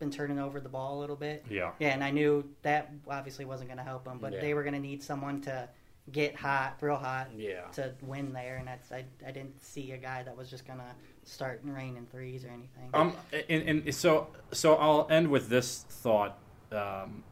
been 0.00 0.10
turning 0.10 0.38
over 0.40 0.60
the 0.60 0.68
ball 0.68 0.98
a 0.98 1.00
little 1.00 1.14
bit. 1.16 1.44
Yeah, 1.48 1.70
Yeah, 1.78 1.90
and 1.90 2.02
I 2.02 2.10
knew 2.10 2.44
that 2.62 2.90
obviously 3.08 3.44
wasn't 3.44 3.68
going 3.70 3.78
to 3.78 3.84
help 3.84 4.04
them, 4.04 4.18
but 4.20 4.32
Yeah. 4.32 4.40
they 4.40 4.52
were 4.54 4.62
going 4.62 4.74
to 4.74 4.80
need 4.80 5.02
someone 5.02 5.40
to 5.42 5.68
get 6.12 6.34
hot, 6.36 6.76
real 6.82 6.96
hot, 6.96 7.28
Yeah. 7.36 7.62
to 7.74 7.94
win 8.02 8.32
there. 8.32 8.56
And 8.56 8.66
that's 8.68 8.90
I, 8.92 9.04
I 9.26 9.30
didn't 9.30 9.62
see 9.62 9.92
a 9.92 9.96
guy 9.96 10.22
that 10.24 10.36
was 10.36 10.50
just 10.50 10.66
going 10.66 10.80
to 10.80 11.30
start 11.30 11.62
and 11.62 11.74
rain 11.74 11.96
in 11.96 12.06
threes 12.06 12.44
or 12.44 12.48
anything. 12.48 12.90
um, 12.92 13.14
and, 13.48 13.62
and 13.86 13.94
so 13.94 14.26
so 14.52 14.74
I'll 14.74 15.06
end 15.10 15.28
with 15.30 15.48
this 15.48 15.84
thought. 15.88 16.38
Um, 16.72 17.22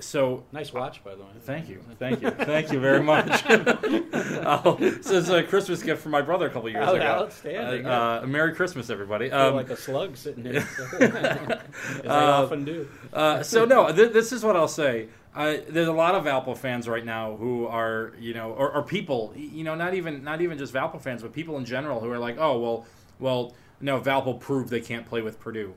so 0.00 0.42
Nice 0.50 0.72
watch, 0.72 1.04
by 1.04 1.14
the 1.14 1.22
way. 1.22 1.28
Thank 1.42 1.68
you, 1.68 1.80
thank 2.00 2.20
you, 2.20 2.30
thank 2.30 2.72
you 2.72 2.80
very 2.80 3.00
much. 3.02 3.44
oh, 3.48 4.76
this 4.80 5.08
is 5.08 5.28
a 5.28 5.42
Christmas 5.44 5.82
gift 5.84 6.02
from 6.02 6.10
my 6.10 6.20
brother 6.22 6.46
a 6.46 6.50
couple 6.50 6.68
years 6.68 6.84
Oh, 6.88 6.94
ago. 6.96 7.04
outstanding. 7.04 7.86
Uh, 7.86 8.20
uh, 8.22 8.26
Merry 8.26 8.54
Christmas, 8.54 8.90
everybody. 8.90 9.30
Um, 9.30 9.54
like 9.54 9.70
a 9.70 9.76
slug 9.76 10.16
sitting 10.16 10.44
here, 10.44 10.66
as 11.00 11.60
I 12.04 12.08
Uh, 12.08 12.42
often 12.42 12.64
do. 12.64 12.88
uh, 13.12 13.42
so 13.44 13.64
no, 13.64 13.92
th- 13.92 14.12
this 14.12 14.32
is 14.32 14.42
what 14.44 14.56
I'll 14.56 14.66
say. 14.66 15.08
Uh, 15.34 15.56
there's 15.68 15.88
a 15.88 15.92
lot 15.92 16.14
of 16.16 16.24
Valpo 16.24 16.56
fans 16.56 16.88
right 16.88 17.04
now 17.04 17.36
who 17.36 17.66
are, 17.66 18.12
you 18.20 18.34
know, 18.34 18.50
or, 18.52 18.72
or 18.72 18.82
people, 18.82 19.32
you 19.36 19.62
know, 19.64 19.74
not 19.76 19.94
even 19.94 20.22
not 20.24 20.40
even 20.40 20.58
just 20.58 20.72
Valpo 20.72 21.00
fans, 21.00 21.22
but 21.22 21.32
people 21.32 21.56
in 21.58 21.64
general 21.64 22.00
who 22.00 22.10
are 22.10 22.18
like, 22.20 22.36
oh 22.38 22.58
well, 22.58 22.86
well, 23.20 23.52
no, 23.80 24.00
Valpo 24.00 24.38
proved 24.40 24.70
they 24.70 24.80
can't 24.80 25.06
play 25.06 25.22
with 25.22 25.38
Purdue. 25.40 25.74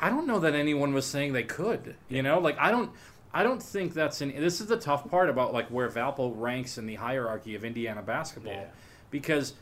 I 0.00 0.08
don't 0.08 0.26
know 0.26 0.40
that 0.40 0.54
anyone 0.54 0.92
was 0.94 1.04
saying 1.06 1.34
they 1.34 1.42
could. 1.44 1.94
You 2.08 2.22
know, 2.22 2.38
like 2.40 2.56
I 2.58 2.70
don't, 2.70 2.90
I 3.34 3.42
don't 3.42 3.62
think 3.62 3.92
that's 3.94 4.20
an. 4.22 4.32
This 4.34 4.60
is 4.60 4.66
the 4.66 4.76
tough 4.78 5.08
part 5.10 5.28
about 5.28 5.52
like 5.52 5.68
where 5.68 5.88
Valpo 5.88 6.32
ranks 6.34 6.78
in 6.78 6.86
the 6.86 6.94
hierarchy 6.96 7.54
of 7.54 7.64
Indiana 7.64 8.02
basketball, 8.02 8.54
Yeah. 8.54 8.64
because 9.10 9.54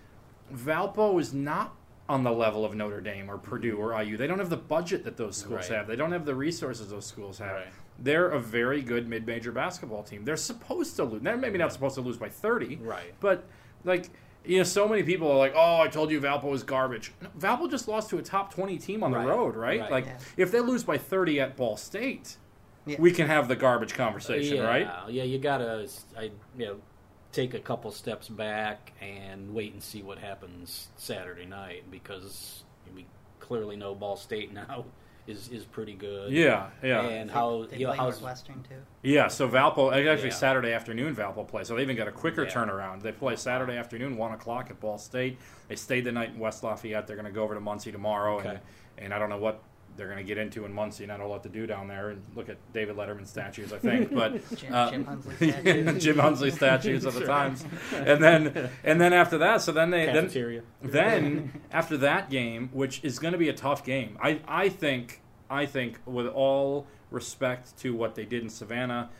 Valpo 0.54 1.20
is 1.20 1.34
not 1.34 1.74
on 2.08 2.22
the 2.22 2.30
level 2.32 2.64
of 2.64 2.74
Notre 2.74 3.00
Dame 3.02 3.28
or 3.30 3.36
Purdue 3.36 3.76
or 3.76 3.92
IU. 4.00 4.16
They 4.16 4.26
don't 4.26 4.38
have 4.38 4.48
the 4.48 4.56
budget 4.56 5.04
that 5.04 5.16
those 5.18 5.36
schools 5.36 5.68
Right. 5.68 5.76
have. 5.78 5.86
They 5.86 5.96
don't 5.96 6.12
have 6.12 6.24
the 6.24 6.34
resources 6.34 6.88
those 6.88 7.04
schools 7.04 7.38
have. 7.38 7.52
Right. 7.56 7.66
They're 7.98 8.28
a 8.30 8.38
very 8.40 8.80
good 8.80 9.08
mid-major 9.08 9.52
basketball 9.52 10.04
team. 10.04 10.24
They're 10.24 10.36
supposed 10.38 10.96
to 10.96 11.04
lose. 11.04 11.20
They're 11.20 11.36
maybe 11.36 11.58
not 11.58 11.72
supposed 11.72 11.96
to 11.96 12.00
lose 12.00 12.16
by 12.16 12.28
30. 12.30 12.76
Right. 12.76 13.12
But 13.20 13.44
like 13.84 14.08
you 14.48 14.56
know, 14.58 14.64
so 14.64 14.88
many 14.88 15.02
people 15.02 15.30
are 15.30 15.36
like, 15.36 15.52
"Oh, 15.54 15.80
I 15.80 15.88
told 15.88 16.10
you 16.10 16.20
Valpo 16.20 16.44
was 16.44 16.62
garbage." 16.62 17.12
No, 17.20 17.28
Valpo 17.38 17.70
just 17.70 17.86
lost 17.86 18.08
to 18.10 18.18
a 18.18 18.22
top 18.22 18.52
20 18.52 18.78
team 18.78 19.02
on 19.02 19.12
Right. 19.12 19.22
the 19.22 19.28
road, 19.28 19.54
right? 19.54 19.80
Right. 19.82 19.90
Like 19.90 20.06
Yeah. 20.06 20.18
if 20.38 20.50
they 20.50 20.60
lose 20.60 20.82
by 20.84 20.96
30 20.96 21.38
at 21.38 21.56
Ball 21.56 21.76
State, 21.76 22.38
Yeah. 22.86 22.96
we 22.98 23.12
can 23.12 23.26
have 23.26 23.46
the 23.48 23.56
garbage 23.56 23.92
conversation, 23.94 24.56
yeah, 24.56 24.62
right? 24.66 24.88
Yeah, 25.10 25.24
you 25.24 25.38
gotta, 25.38 25.86
I, 26.16 26.30
you 26.56 26.66
know, 26.66 26.80
take 27.30 27.52
a 27.52 27.58
couple 27.58 27.90
steps 27.90 28.28
back 28.30 28.92
and 29.02 29.52
wait 29.54 29.74
and 29.74 29.82
see 29.82 30.02
what 30.02 30.16
happens 30.18 30.88
Saturday 30.96 31.44
night 31.44 31.84
because 31.90 32.64
we 32.94 33.04
clearly 33.40 33.76
know 33.76 33.94
Ball 33.94 34.16
State 34.16 34.50
now 34.54 34.86
is 35.28 35.48
is 35.50 35.64
pretty 35.64 35.94
good. 35.94 36.32
Yeah, 36.32 36.70
yeah. 36.82 37.02
and 37.02 37.30
how 37.30 37.66
they 37.70 37.76
you 37.76 37.86
know 37.86 37.92
how's 37.92 38.20
Western 38.22 38.62
too. 38.62 38.76
Yeah, 39.02 39.28
so 39.28 39.48
Valpo 39.48 39.92
actually 39.92 40.28
Yeah. 40.28 40.34
Saturday 40.34 40.72
afternoon 40.72 41.14
Valpo 41.14 41.46
play, 41.46 41.62
so 41.64 41.76
they 41.76 41.82
even 41.82 41.96
got 41.96 42.08
a 42.08 42.12
quicker 42.12 42.44
Yeah. 42.44 42.50
turnaround. 42.50 43.02
They 43.02 43.12
play 43.12 43.36
Saturday 43.36 43.76
afternoon, 43.76 44.16
one 44.16 44.32
o'clock 44.32 44.70
at 44.70 44.80
Ball 44.80 44.98
State. 44.98 45.38
They 45.68 45.76
stayed 45.76 46.04
the 46.04 46.12
night 46.12 46.30
in 46.30 46.38
West 46.38 46.64
Lafayette. 46.64 47.06
They're 47.06 47.16
going 47.16 47.26
to 47.26 47.32
go 47.32 47.42
over 47.44 47.54
to 47.54 47.60
Muncie 47.60 47.92
tomorrow, 47.92 48.38
and 48.40 48.58
and 48.96 49.12
I 49.14 49.18
don't 49.18 49.28
know 49.28 49.38
what 49.38 49.62
they're 49.98 50.06
going 50.06 50.18
to 50.18 50.24
get 50.24 50.38
into 50.38 50.64
in 50.64 50.72
Muncie. 50.72 51.04
Not 51.04 51.20
a 51.20 51.26
lot 51.26 51.42
to 51.42 51.48
do 51.50 51.66
down 51.66 51.88
there, 51.88 52.10
and 52.10 52.22
look 52.34 52.48
at 52.48 52.56
David 52.72 52.96
Letterman 52.96 53.26
statues, 53.26 53.72
I 53.72 53.78
think. 53.78 54.14
But 54.14 54.32
Jim, 54.56 54.72
uh, 54.72 54.90
Jim 54.90 55.04
Hunsley 55.04 55.36
statue. 55.36 55.98
Jim 55.98 56.16
Hunsley 56.16 56.52
statues 56.52 57.04
at 57.04 57.12
the 57.12 57.18
That's 57.20 57.28
right. 57.28 57.48
times, 57.48 57.64
and 57.92 58.22
then 58.22 58.70
and 58.84 59.00
then 59.00 59.12
after 59.12 59.36
that, 59.38 59.60
so 59.60 59.72
then 59.72 59.90
they 59.90 60.06
then 60.06 60.62
then 60.80 61.62
after 61.72 61.98
that 61.98 62.30
game, 62.30 62.70
which 62.72 63.04
is 63.04 63.18
going 63.18 63.32
to 63.32 63.38
be 63.38 63.48
a 63.48 63.54
tough 63.54 63.84
game, 63.84 64.16
I 64.22 64.40
I 64.46 64.68
think 64.70 65.20
I 65.50 65.66
think 65.66 65.98
with 66.06 66.28
all 66.28 66.86
respect 67.10 67.76
to 67.78 67.94
what 67.94 68.14
they 68.14 68.24
did 68.24 68.42
in 68.42 68.48
Savannah 68.48 69.10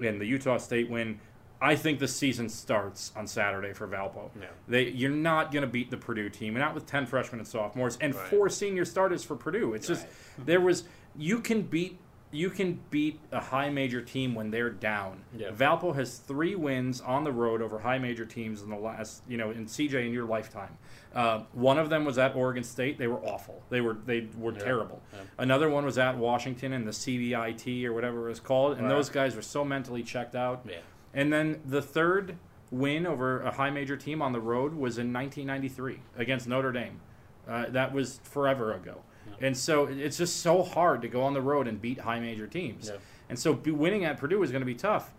and 0.00 0.20
the 0.20 0.26
Utah 0.26 0.56
State 0.56 0.90
win, 0.90 1.20
I 1.62 1.76
think 1.76 2.00
the 2.00 2.08
season 2.08 2.48
starts 2.48 3.12
on 3.14 3.26
Saturday 3.26 3.72
for 3.72 3.86
Valpo. 3.86 4.30
Yeah. 4.38 4.46
They 4.66 4.88
you're 4.88 5.10
not 5.10 5.52
going 5.52 5.62
to 5.62 5.68
beat 5.68 5.90
the 5.90 5.96
Purdue 5.96 6.28
team, 6.28 6.56
and 6.56 6.58
not 6.64 6.74
with 6.74 6.86
ten 6.86 7.06
freshmen 7.06 7.38
and 7.38 7.46
sophomores 7.48 7.96
and 8.00 8.14
Right. 8.14 8.26
four 8.28 8.48
senior 8.48 8.84
starters 8.84 9.22
for 9.22 9.36
Purdue. 9.36 9.74
It's 9.74 9.86
just 9.86 10.06
there 10.44 10.60
was 10.60 10.84
you 11.16 11.38
can 11.40 11.62
beat 11.62 11.98
you 12.34 12.48
can 12.48 12.80
beat 12.90 13.20
a 13.30 13.38
high 13.40 13.68
major 13.68 14.00
team 14.00 14.34
when 14.34 14.50
they're 14.50 14.70
down. 14.70 15.22
Valpo 15.36 15.94
has 15.94 16.16
three 16.16 16.54
wins 16.54 16.98
on 17.02 17.24
the 17.24 17.30
road 17.32 17.60
over 17.60 17.78
high 17.78 17.98
major 17.98 18.24
teams 18.24 18.62
in 18.62 18.70
the 18.70 18.76
last, 18.76 19.22
you 19.28 19.36
know, 19.36 19.50
in 19.50 19.66
CJ 19.66 20.06
in 20.06 20.14
your 20.14 20.24
lifetime. 20.24 20.78
Uh, 21.14 21.42
one 21.52 21.76
of 21.78 21.90
them 21.90 22.06
was 22.06 22.16
at 22.16 22.34
Oregon 22.34 22.64
State. 22.64 22.96
They 22.96 23.06
were 23.06 23.20
awful. 23.22 23.62
They 23.68 23.82
were 23.82 23.98
they 24.06 24.28
were 24.38 24.52
terrible. 24.52 25.02
Another 25.38 25.68
one 25.68 25.84
was 25.84 25.98
at 25.98 26.16
Washington 26.16 26.72
in 26.72 26.86
the 26.86 26.90
CBIT 26.92 27.84
or 27.84 27.92
whatever 27.92 28.26
it 28.26 28.30
was 28.30 28.40
called, 28.40 28.78
and 28.78 28.86
Right. 28.86 28.94
those 28.94 29.10
guys 29.10 29.36
were 29.36 29.42
so 29.42 29.62
mentally 29.62 30.02
checked 30.02 30.34
out. 30.34 30.62
Yeah. 30.66 30.76
And 31.14 31.32
then 31.32 31.60
the 31.64 31.82
third 31.82 32.36
win 32.70 33.06
over 33.06 33.40
a 33.42 33.50
high 33.52 33.70
major 33.70 33.96
team 33.96 34.22
on 34.22 34.32
the 34.32 34.40
road 34.40 34.72
was 34.74 34.96
in 34.98 35.12
1993 35.12 36.00
against 36.16 36.48
Notre 36.48 36.72
Dame. 36.72 37.00
Uh, 37.46 37.66
that 37.70 37.92
was 37.92 38.20
forever 38.24 38.72
ago. 38.72 39.02
And 39.40 39.56
so 39.56 39.86
it's 39.86 40.16
just 40.18 40.40
so 40.40 40.62
hard 40.62 41.02
to 41.02 41.08
go 41.08 41.22
on 41.22 41.34
the 41.34 41.40
road 41.40 41.66
and 41.66 41.80
beat 41.80 42.00
high 42.00 42.20
major 42.20 42.46
teams. 42.46 42.88
Yeah. 42.88 42.96
And 43.28 43.38
so 43.38 43.54
be- 43.54 43.70
winning 43.72 44.04
at 44.04 44.18
Purdue 44.18 44.42
is 44.42 44.50
going 44.50 44.60
to 44.62 44.66
be 44.66 44.74
tough. 44.74 45.12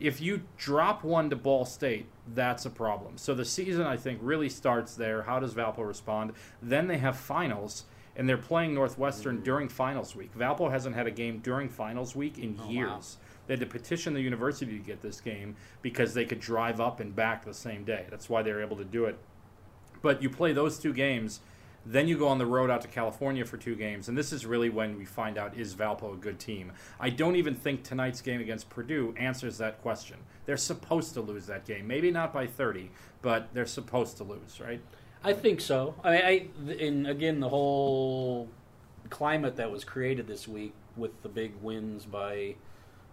If 0.00 0.20
you 0.20 0.42
drop 0.56 1.02
one 1.04 1.28
to 1.30 1.36
Ball 1.36 1.64
State, 1.64 2.06
that's 2.34 2.66
a 2.66 2.70
problem. 2.70 3.16
So 3.18 3.34
the 3.34 3.44
season, 3.44 3.82
I 3.82 3.96
think, 3.96 4.20
really 4.22 4.48
starts 4.48 4.94
there. 4.94 5.22
How 5.22 5.38
does 5.40 5.54
Valpo 5.54 5.86
respond? 5.86 6.32
Then 6.62 6.86
they 6.88 6.98
have 6.98 7.16
finals, 7.16 7.84
and 8.16 8.28
they're 8.28 8.36
playing 8.36 8.74
Northwestern 8.74 9.42
during 9.42 9.68
finals 9.68 10.14
week. 10.14 10.36
Valpo 10.36 10.70
hasn't 10.70 10.94
had 10.94 11.06
a 11.06 11.10
game 11.10 11.38
during 11.38 11.68
finals 11.68 12.14
week 12.16 12.38
in 12.38 12.56
Oh, 12.60 12.66
wow. 12.66 12.70
They 13.48 13.54
had 13.54 13.60
to 13.60 13.66
petition 13.66 14.12
the 14.12 14.20
university 14.20 14.78
to 14.78 14.84
get 14.84 15.00
this 15.00 15.20
game 15.20 15.56
because 15.80 16.12
they 16.12 16.26
could 16.26 16.38
drive 16.38 16.80
up 16.80 17.00
and 17.00 17.16
back 17.16 17.44
the 17.44 17.54
same 17.54 17.82
day. 17.82 18.06
That's 18.10 18.28
why 18.28 18.42
they 18.42 18.52
were 18.52 18.62
able 18.62 18.76
to 18.76 18.84
do 18.84 19.06
it. 19.06 19.18
But 20.02 20.22
you 20.22 20.28
play 20.28 20.52
those 20.52 20.78
two 20.78 20.92
games, 20.92 21.40
then 21.86 22.06
you 22.06 22.18
go 22.18 22.28
on 22.28 22.36
the 22.36 22.46
road 22.46 22.68
out 22.68 22.82
to 22.82 22.88
California 22.88 23.46
for 23.46 23.56
two 23.56 23.74
games, 23.74 24.08
and 24.08 24.18
this 24.18 24.34
is 24.34 24.44
really 24.44 24.68
when 24.68 24.98
we 24.98 25.06
find 25.06 25.38
out 25.38 25.56
is 25.56 25.74
Valpo 25.74 26.12
a 26.12 26.16
good 26.16 26.38
team. 26.38 26.72
I 27.00 27.08
don't 27.08 27.36
even 27.36 27.54
think 27.54 27.82
tonight's 27.82 28.20
game 28.20 28.42
against 28.42 28.68
Purdue 28.68 29.14
answers 29.16 29.56
that 29.58 29.80
question. 29.80 30.18
They're 30.44 30.58
supposed 30.58 31.14
to 31.14 31.22
lose 31.22 31.46
that 31.46 31.64
game, 31.64 31.86
maybe 31.86 32.10
not 32.10 32.34
by 32.34 32.46
30, 32.46 32.90
but 33.22 33.48
they're 33.54 33.66
supposed 33.66 34.18
to 34.18 34.24
lose, 34.24 34.60
right? 34.60 34.82
I 35.24 35.32
think 35.32 35.62
so. 35.62 35.94
I 36.04 36.10
mean, 36.10 36.22
I 36.68 36.74
and 36.74 37.06
again 37.06 37.40
the 37.40 37.48
whole 37.48 38.48
climate 39.10 39.56
that 39.56 39.70
was 39.70 39.84
created 39.84 40.26
this 40.26 40.46
week 40.46 40.74
with 40.96 41.22
the 41.22 41.28
big 41.28 41.54
wins 41.62 42.04
by 42.04 42.54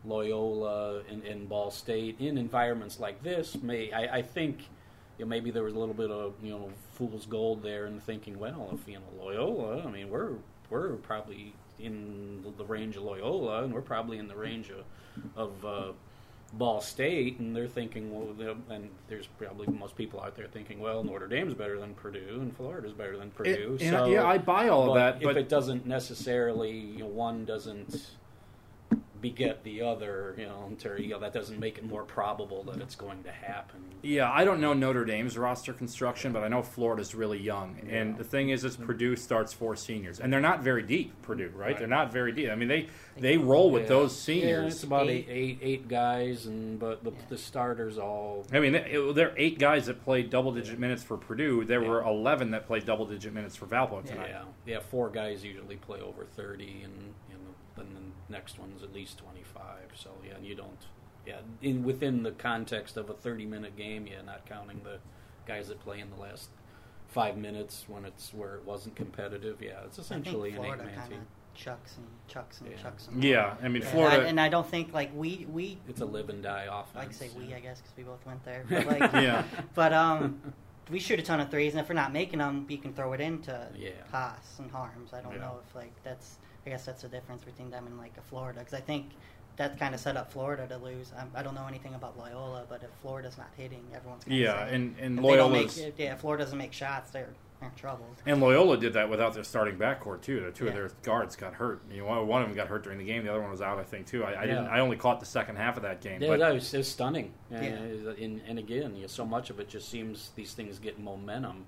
Loyola 0.06 1.02
and, 1.10 1.24
and 1.24 1.48
Ball 1.50 1.72
State 1.72 2.20
in 2.20 2.38
environments 2.38 3.00
like 3.00 3.22
this 3.24 3.56
may 3.62 3.92
I, 3.92 4.18
I 4.18 4.22
think 4.22 4.60
you 5.18 5.26
know, 5.26 5.30
maybe 5.30 5.52
there 5.52 5.64
was 5.64 5.74
a 5.74 5.80
little 5.80 5.94
bit 5.94 6.12
of 6.12 6.34
you 6.42 6.52
know 6.52 6.70
fool's 6.94 7.26
gold 7.26 7.64
there 7.64 7.86
in 7.88 8.00
thinking 8.00 8.40
well 8.40 8.70
if 8.74 8.88
you 8.88 8.96
know 8.96 9.24
Loyola 9.24 9.84
I 9.86 9.90
mean 9.90 10.10
we're 10.10 10.34
we're 10.70 10.94
probably 10.98 11.54
in 11.80 12.46
the 12.58 12.66
range 12.66 12.96
of 12.96 13.04
Loyola 13.04 13.64
and 13.64 13.74
we're 13.74 13.82
probably 13.82 14.18
in 14.18 14.28
the 14.28 14.36
range 14.36 14.70
of 14.70 14.86
of 15.36 15.66
uh, 15.66 15.92
Ball 16.54 16.80
State, 16.82 17.40
and 17.40 17.56
they're 17.56 17.68
thinking, 17.68 18.14
well, 18.14 18.56
and 18.70 18.90
there's 19.08 19.28
probably 19.28 19.68
most 19.68 19.96
people 19.96 20.22
out 20.22 20.36
there 20.36 20.48
thinking, 20.48 20.80
well, 20.80 21.04
Notre 21.04 21.28
Dame's 21.28 21.54
better 21.54 21.80
than 21.80 21.94
Purdue, 21.96 22.40
and 22.40 22.56
Florida's 22.56 22.94
better 22.94 23.18
than 23.18 23.32
Purdue. 23.32 23.78
It, 23.80 23.90
so, 23.90 24.06
yeah, 24.06 24.26
I 24.26 24.38
buy 24.38 24.70
all 24.70 24.90
of 24.90 24.96
that, 24.96 25.22
but 25.22 25.32
if 25.32 25.38
it 25.38 25.50
doesn't 25.50 25.86
necessarily, 25.86 26.72
you 26.72 27.00
know, 27.00 27.08
one 27.08 27.46
doesn't 27.46 28.08
beget 29.30 29.64
the 29.64 29.82
other, 29.82 30.36
you 30.38 30.46
know, 30.46 30.66
until, 30.68 31.00
you 31.00 31.10
know, 31.10 31.20
that 31.20 31.34
doesn't 31.34 31.60
make 31.60 31.78
it 31.80 31.84
more 31.84 32.04
probable 32.04 32.64
that 32.64 32.80
it's 32.80 32.96
going 32.96 33.24
to 33.24 33.32
happen. 33.32 33.80
Yeah, 34.04 34.32
I 34.32 34.46
don't 34.46 34.62
know 34.62 34.74
Notre 34.74 35.04
Dame's 35.04 35.36
roster 35.36 35.74
construction, 35.74 36.32
but 36.32 36.44
I 36.44 36.48
know 36.48 36.62
Florida's 36.62 37.16
really 37.16 37.40
young. 37.40 37.76
Yeah. 37.88 37.96
And 37.96 38.18
the 38.18 38.24
thing 38.24 38.50
is, 38.50 38.64
is 38.64 38.78
Purdue 38.78 39.16
starts 39.16 39.52
four 39.52 39.76
seniors, 39.76 40.20
and 40.20 40.32
they're 40.32 40.40
not 40.40 40.62
very 40.62 40.84
deep. 40.84 41.20
Purdue, 41.24 41.52
right? 41.56 41.70
right. 41.70 41.78
They're 41.80 41.88
not 41.88 42.14
very 42.14 42.32
deep. 42.32 42.50
I 42.52 42.56
mean, 42.56 42.68
they 42.68 42.88
they 43.18 43.38
roll 43.38 43.72
with 43.72 43.84
yeah. 43.84 43.90
those 43.90 44.20
seniors. 44.20 44.64
Yeah, 44.64 44.68
it's 44.68 44.84
about 44.84 45.10
eight, 45.10 45.28
eight, 45.28 45.60
eight 45.62 45.88
guys, 45.88 46.46
and 46.46 46.78
but 46.78 47.04
the, 47.04 47.14
the 47.30 47.38
starters 47.38 47.98
all. 47.98 48.46
I 48.54 48.60
mean, 48.60 48.74
there 48.74 49.30
are 49.30 49.34
eight 49.38 49.58
guys 49.58 49.88
that 49.88 50.04
played 50.04 50.30
double 50.30 50.52
digit 50.52 50.78
minutes 50.78 51.02
for 51.02 51.18
Purdue. 51.18 51.66
There 51.66 51.82
were 51.82 52.04
eleven 52.04 52.52
that 52.52 52.68
played 52.68 52.86
double 52.86 53.08
digit 53.08 53.34
minutes 53.34 53.56
for 53.56 53.66
Valpo 53.66 54.06
tonight. 54.06 54.30
Yeah, 54.30 54.44
yeah, 54.68 54.80
four 54.80 55.10
guys 55.10 55.44
usually 55.44 55.78
play 55.78 56.00
over 56.02 56.26
thirty, 56.26 56.82
and 56.84 57.14
you 57.78 57.84
know, 57.84 57.90
then 57.94 58.12
the 58.28 58.34
next 58.34 58.60
one's 58.60 58.84
at 58.84 58.94
least 58.94 59.18
twenty 59.18 59.44
five. 59.44 59.92
So 59.96 60.12
yeah, 60.26 60.36
and 60.36 60.46
you 60.46 60.56
don't. 60.56 60.86
Yeah, 61.26 61.40
in 61.62 61.84
within 61.84 62.22
the 62.24 62.32
context 62.32 62.98
of 62.98 63.10
a 63.10 63.14
thirty-minute 63.14 63.76
game, 63.76 64.06
yeah, 64.06 64.22
not 64.24 64.46
counting 64.46 64.82
the 64.84 65.00
guys 65.48 65.68
that 65.70 65.80
play 65.80 66.00
in 66.00 66.10
the 66.12 66.22
last 66.22 66.50
five 67.08 67.38
minutes 67.38 67.86
when 67.88 68.06
it's 68.06 68.34
where 68.34 68.56
it 68.56 68.66
wasn't 68.66 68.96
competitive. 68.96 69.62
Yeah, 69.62 69.84
it's 69.86 69.98
essentially 69.98 70.52
an 70.52 70.66
eight-man 70.66 71.10
team. 71.10 71.28
Chucks 71.56 71.96
and 71.96 72.06
chucks 72.28 72.60
and 72.60 72.70
yeah. 72.70 72.78
chucks 72.82 73.08
and 73.08 73.24
yeah. 73.24 73.56
I 73.64 73.70
mean 73.70 73.82
Florida, 73.82 74.18
and 74.18 74.26
I, 74.26 74.30
and 74.30 74.42
I, 74.42 74.50
don't 74.50 74.68
think 74.68 74.94
like 74.94 75.10
we 75.16 75.48
we 75.50 75.78
it's 75.88 76.02
a 76.02 76.06
live 76.06 76.30
and 76.30 76.44
die 76.44 76.68
offense. 76.70 76.96
I 76.96 77.00
like 77.00 77.14
say 77.14 77.30
we, 77.36 77.54
I 77.54 77.62
guess, 77.62 77.80
because 77.80 77.96
we 77.96 78.04
both 78.04 78.26
went 78.26 78.44
there. 78.44 78.66
But 78.70 78.86
like, 78.86 79.00
yeah. 79.14 79.44
But 79.74 79.94
um, 79.94 80.42
we 80.92 81.00
shoot 81.00 81.20
a 81.20 81.24
ton 81.24 81.40
of 81.40 81.50
threes, 81.50 81.74
and 81.74 81.82
if 81.82 81.90
we're 81.90 81.96
not 81.96 82.14
making 82.14 82.40
them, 82.40 82.66
we 82.68 82.78
can 82.78 82.94
throw 82.94 83.14
it 83.14 83.22
into 83.22 83.68
yeah. 83.76 83.92
Haas 84.12 84.60
and 84.60 84.72
Haarms. 84.72 85.14
I 85.14 85.22
don't 85.22 85.34
yeah. 85.34 85.40
know 85.40 85.60
if 85.66 85.74
like 85.76 85.94
that's 86.04 86.38
I 86.66 86.70
guess 86.70 86.86
that's 86.86 87.04
the 87.04 87.08
difference 87.08 87.44
between 87.44 87.70
them 87.70 87.88
and 87.88 87.98
like 87.98 88.14
a 88.18 88.22
Florida 88.22 88.60
because 88.60 88.74
I 88.74 88.82
think 88.82 89.12
that 89.58 89.80
kind 89.80 89.94
of 89.94 90.02
set 90.02 90.18
up 90.18 90.32
Florida 90.32 90.68
to 90.68 90.78
lose. 90.78 91.12
I, 91.18 91.40
I, 91.40 91.44
don't 91.44 91.56
know 91.56 91.68
anything 91.68 91.94
about 91.94 92.18
Loyola, 92.18 92.66
but 92.68 92.84
if 92.84 92.90
Florida's 93.02 93.38
not 93.38 93.50
hitting, 93.56 93.84
everyone's 93.94 94.24
gonna 94.26 94.36
yeah. 94.36 94.66
And 94.66 94.96
and 95.00 95.22
Loyola, 95.22 95.68
yeah, 95.98 96.14
if 96.14 96.20
Florida 96.20 96.44
doesn't 96.44 96.58
make 96.58 96.74
shots, 96.74 97.12
they're 97.12 97.30
they're 97.60 97.70
in 97.70 97.76
trouble. 97.76 98.06
And 98.26 98.42
Loyola 98.42 98.78
did 98.78 98.94
that 98.94 99.10
without 99.10 99.34
their 99.34 99.44
starting 99.44 99.78
backcourt 99.78 100.22
too. 100.22 100.42
The 100.42 100.52
two 100.52 100.66
yeah. 100.66 100.72
of 100.72 100.76
their 100.76 100.92
guards 101.04 101.36
got 101.36 101.54
hurt. 101.54 101.82
You 101.92 102.06
know, 102.06 102.24
one 102.24 102.42
of 102.42 102.48
them 102.48 102.56
got 102.56 102.68
hurt 102.68 102.84
during 102.84 103.00
the 103.00 103.06
game. 103.06 103.24
The 103.24 103.32
other 103.32 103.42
one 103.42 103.52
was 103.52 103.62
out, 103.62 103.80
I 103.80 103.84
think, 103.84 104.08
too. 104.08 104.24
I, 104.24 104.32
I 104.32 104.32
yeah. 104.32 104.46
didn't. 104.46 104.68
I 104.68 104.80
only 104.80 104.98
caught 104.98 105.20
the 105.20 105.26
second 105.26 105.56
half 105.56 105.78
of 105.78 105.84
that 105.84 106.02
game. 106.02 106.22
Yeah, 106.22 106.30
but, 106.30 106.40
that 106.40 106.54
was, 106.54 106.74
it 106.74 106.80
was 106.80 106.88
stunning. 106.92 107.34
Yeah. 107.50 107.60
And, 107.60 108.42
and 108.48 108.60
again, 108.60 108.96
you 108.96 109.02
know, 109.02 109.08
so 109.08 109.26
much 109.26 109.50
of 109.50 109.60
it 109.60 109.70
just 109.70 109.90
seems 109.90 110.32
these 110.36 110.54
things 110.54 110.80
get 110.80 111.00
momentum 111.00 111.66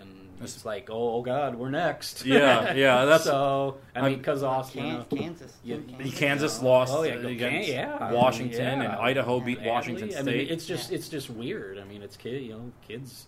and 0.00 0.26
it's 0.40 0.64
like, 0.64 0.90
oh, 0.90 1.16
oh 1.16 1.22
God, 1.22 1.54
we're 1.54 1.70
next. 1.70 2.24
Yeah, 2.24 2.74
yeah. 2.74 3.04
That's 3.06 3.24
so. 3.24 3.78
I 3.94 4.08
mean, 4.08 4.18
because 4.18 4.42
Austin, 4.42 4.82
Kansas, 4.82 5.12
uh, 5.12 5.16
Kansas, 5.16 5.52
yeah, 5.64 5.76
Kansas, 5.76 6.18
Kansas 6.18 6.62
lost. 6.62 6.92
Oh 6.94 7.02
yeah, 7.02 7.14
against 7.14 7.68
yeah. 7.68 8.12
Washington 8.12 8.80
yeah. 8.80 8.84
and 8.84 8.92
Idaho 8.94 9.40
beat 9.40 9.60
Adley. 9.60 9.66
Washington 9.66 10.10
State. 10.10 10.20
I 10.20 10.22
mean, 10.22 10.46
it's 10.48 10.66
just 10.66 10.92
it's 10.92 11.08
just 11.08 11.30
weird. 11.30 11.78
I 11.78 11.84
mean, 11.84 12.02
it's 12.02 12.16
kid, 12.16 12.42
you 12.42 12.52
know, 12.52 12.72
kids, 12.86 13.26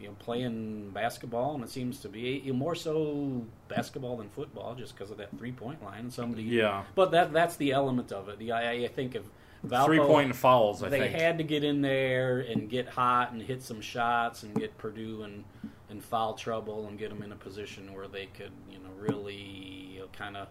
you 0.00 0.08
know, 0.08 0.14
playing 0.18 0.90
basketball, 0.90 1.54
and 1.54 1.64
it 1.64 1.70
seems 1.70 2.00
to 2.00 2.08
be 2.08 2.50
more 2.52 2.74
so 2.74 3.44
basketball 3.68 4.16
than 4.16 4.28
football, 4.30 4.74
just 4.74 4.96
because 4.96 5.10
of 5.10 5.18
that 5.18 5.30
three 5.38 5.52
point 5.52 5.82
line. 5.84 6.10
Somebody, 6.10 6.42
yeah. 6.44 6.82
But 6.94 7.12
that 7.12 7.32
that's 7.32 7.56
the 7.56 7.72
element 7.72 8.12
of 8.12 8.28
it. 8.28 8.38
The, 8.38 8.52
I, 8.52 8.84
I 8.84 8.88
think 8.88 9.14
if 9.14 9.22
Valpo, 9.66 9.84
three 9.84 10.00
point 10.00 10.34
fouls. 10.34 10.82
I 10.82 10.88
they 10.88 11.00
think. 11.00 11.14
had 11.14 11.38
to 11.38 11.44
get 11.44 11.62
in 11.62 11.82
there 11.82 12.40
and 12.40 12.68
get 12.68 12.88
hot 12.88 13.32
and 13.32 13.40
hit 13.40 13.62
some 13.62 13.80
shots 13.80 14.42
and 14.42 14.54
get 14.54 14.76
Purdue 14.76 15.22
and 15.22 15.44
in 15.92 16.00
foul 16.00 16.34
trouble 16.34 16.88
and 16.88 16.98
get 16.98 17.10
them 17.10 17.22
in 17.22 17.30
a 17.30 17.36
position 17.36 17.94
where 17.94 18.08
they 18.08 18.26
could, 18.26 18.50
you 18.68 18.78
know, 18.78 18.90
really 18.98 19.34
you 19.36 20.00
know, 20.00 20.06
kind 20.12 20.36
of 20.36 20.48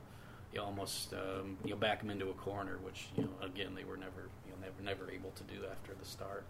you 0.53 0.59
know, 0.59 0.65
almost 0.65 1.13
um, 1.13 1.57
you 1.65 1.71
know 1.71 1.75
back 1.75 1.99
them 1.99 2.09
into 2.09 2.29
a 2.29 2.33
corner, 2.33 2.77
which 2.83 3.07
you 3.17 3.23
know 3.23 3.45
again 3.45 3.75
they 3.75 3.83
were 3.83 3.97
never 3.97 4.29
you 4.45 4.51
know 4.51 4.57
never 4.61 4.81
never 4.81 5.11
able 5.11 5.31
to 5.31 5.43
do 5.43 5.65
after 5.69 5.93
the 5.99 6.05
start. 6.05 6.45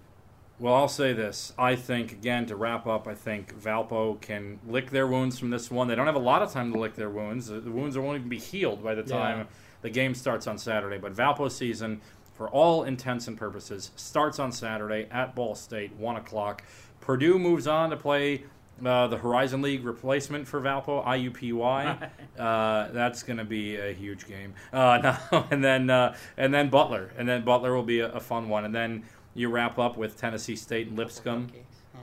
Well, 0.60 0.76
I'll 0.76 0.88
say 0.88 1.14
this. 1.14 1.54
I 1.58 1.76
think, 1.76 2.12
again, 2.12 2.46
to 2.46 2.56
wrap 2.56 2.86
up, 2.86 3.08
I 3.08 3.16
think 3.16 3.60
Valpo 3.60 4.22
can 4.22 4.60
lick 4.68 4.92
their 4.92 5.08
wounds 5.08 5.40
from 5.40 5.50
this 5.50 5.72
one. 5.72 5.88
They 5.88 5.96
don't 5.96 6.06
have 6.06 6.16
a 6.16 6.20
lot 6.20 6.44
of 6.44 6.52
time 6.52 6.72
to 6.74 6.80
lick 6.80 6.94
their 6.94 7.10
wounds. 7.10 7.48
The 7.48 7.62
wounds 7.62 7.98
won't 7.98 8.18
even 8.18 8.30
be 8.30 8.38
healed 8.38 8.84
by 8.84 8.94
the 8.94 9.02
time 9.02 9.40
yeah. 9.40 9.46
the 9.82 9.90
game 9.90 10.14
starts 10.14 10.46
on 10.46 10.60
Saturday. 10.60 11.00
But 11.00 11.16
Valpo 11.16 11.50
season, 11.50 12.00
for 12.36 12.48
all 12.48 12.84
intents 12.84 13.28
and 13.28 13.36
purposes, 13.36 13.90
starts 13.96 14.38
on 14.38 14.52
Saturday 14.52 15.08
at 15.10 15.34
Ball 15.34 15.56
State, 15.56 15.96
1 15.96 16.18
o'clock. 16.18 16.64
Purdue 17.00 17.40
moves 17.40 17.66
on 17.66 17.90
to 17.90 17.98
play 17.98 18.44
uh, 18.86 19.08
the 19.08 19.18
Horizon 19.18 19.62
League 19.62 19.84
replacement 19.84 20.48
for 20.48 20.62
Valpo, 20.62 21.06
IUPUI. 21.06 22.10
uh, 22.40 22.92
that's 22.92 23.24
going 23.24 23.38
to 23.38 23.44
be 23.44 23.76
a 23.76 23.94
huge 23.94 24.28
game. 24.28 24.54
Uh, 24.74 25.18
no, 25.32 25.46
and 25.52 25.64
then 25.64 25.90
uh, 25.90 26.16
and 26.38 26.54
then 26.54 26.70
Butler, 26.70 27.12
and 27.18 27.28
then 27.28 27.44
Butler 27.44 27.76
will 27.76 27.84
be 27.84 28.00
a, 28.00 28.12
a, 28.12 28.20
fun 28.20 28.50
one, 28.50 28.66
and 28.66 28.74
then 28.74 29.04
you 29.34 29.50
wrap 29.50 29.80
up 29.80 29.98
with 29.98 30.18
Tennessee 30.18 30.56
State 30.56 30.88
and 30.88 30.98
Lipscomb. 30.98 31.48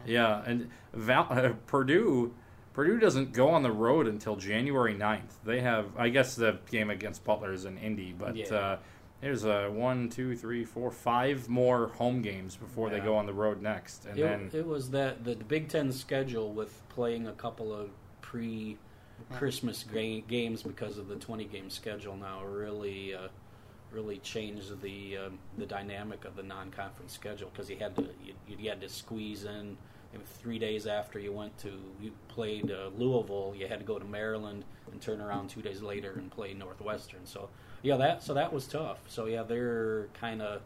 Yeah, 0.07 0.43
and 0.47 0.71
Val- 0.93 1.29
uh, 1.31 1.53
Purdue. 1.67 2.35
Purdue 2.73 3.01
doesn't 3.01 3.33
go 3.33 3.49
on 3.49 3.64
the 3.64 3.73
road 3.73 4.07
until 4.07 4.37
January 4.37 4.95
9th. 4.95 5.33
They 5.45 5.61
have, 5.62 5.87
I 5.97 6.11
guess, 6.11 6.37
the 6.37 6.59
game 6.71 6.91
against 6.91 7.25
Butler 7.25 7.53
is 7.53 7.64
in 7.64 7.77
Indy, 7.77 8.14
but 8.17 8.37
yeah. 8.37 8.77
Uh, 9.21 9.27
there's 9.27 9.45
a 9.45 9.71
one, 9.71 10.09
two, 10.09 10.37
three, 10.37 10.65
four, 10.65 10.91
five 10.91 11.49
more 11.49 11.89
home 11.89 12.23
games 12.23 12.57
before 12.57 12.89
yeah. 12.89 12.99
they 12.99 13.05
go 13.05 13.17
on 13.17 13.27
the 13.27 13.33
road 13.33 13.61
next, 13.61 14.07
and 14.07 14.19
it, 14.19 14.23
then 14.23 14.51
it 14.53 14.67
was 14.67 14.91
that 14.91 15.25
the 15.25 15.35
Big 15.35 15.69
Ten 15.69 15.93
schedule 15.93 16.53
with 16.53 16.83
playing 16.89 17.27
a 17.27 17.33
couple 17.33 17.73
of 17.73 17.91
pre 18.21 18.79
Christmas 19.33 19.85
ga- 19.85 20.23
games 20.23 20.63
because 20.63 20.99
of 20.99 21.09
the 21.09 21.17
20 21.17 21.45
game 21.47 21.71
schedule 21.71 22.17
now 22.17 22.45
really 22.45 23.15
uh, 23.15 23.29
really 23.91 24.19
changed 24.19 24.81
the 24.81 25.17
um, 25.17 25.39
the 25.57 25.67
dynamic 25.67 26.25
of 26.25 26.37
the 26.37 26.43
non 26.43 26.71
conference 26.71 27.13
schedule 27.13 27.51
because 27.53 27.69
you 27.69 27.77
had 27.77 27.97
to 27.97 28.09
you, 28.25 28.35
you, 28.59 28.69
had 28.69 28.81
to 28.81 28.89
squeeze 28.89 29.45
in. 29.45 29.77
Three 30.41 30.59
days 30.59 30.87
after 30.87 31.19
you 31.19 31.33
went 31.33 31.57
to 31.59 31.71
you 32.01 32.13
played 32.29 32.71
uh, 32.71 32.89
Louisville, 32.97 33.55
you 33.57 33.69
had 33.69 33.79
to 33.79 33.85
go 33.85 33.99
to 33.99 34.07
Maryland 34.07 34.65
and 34.91 35.01
turn 35.03 35.21
around 35.21 35.51
two 35.51 35.61
days 35.61 35.83
later 35.83 36.13
and 36.13 36.31
play 36.31 36.55
Northwestern. 36.55 37.27
So 37.27 37.51
yeah, 37.83 37.97
that 37.97 38.23
so 38.23 38.35
that 38.35 38.53
was 38.53 38.67
tough. 38.67 38.99
So 39.09 39.27
yeah, 39.27 39.43
they're 39.43 40.09
kind 40.14 40.43
of, 40.43 40.62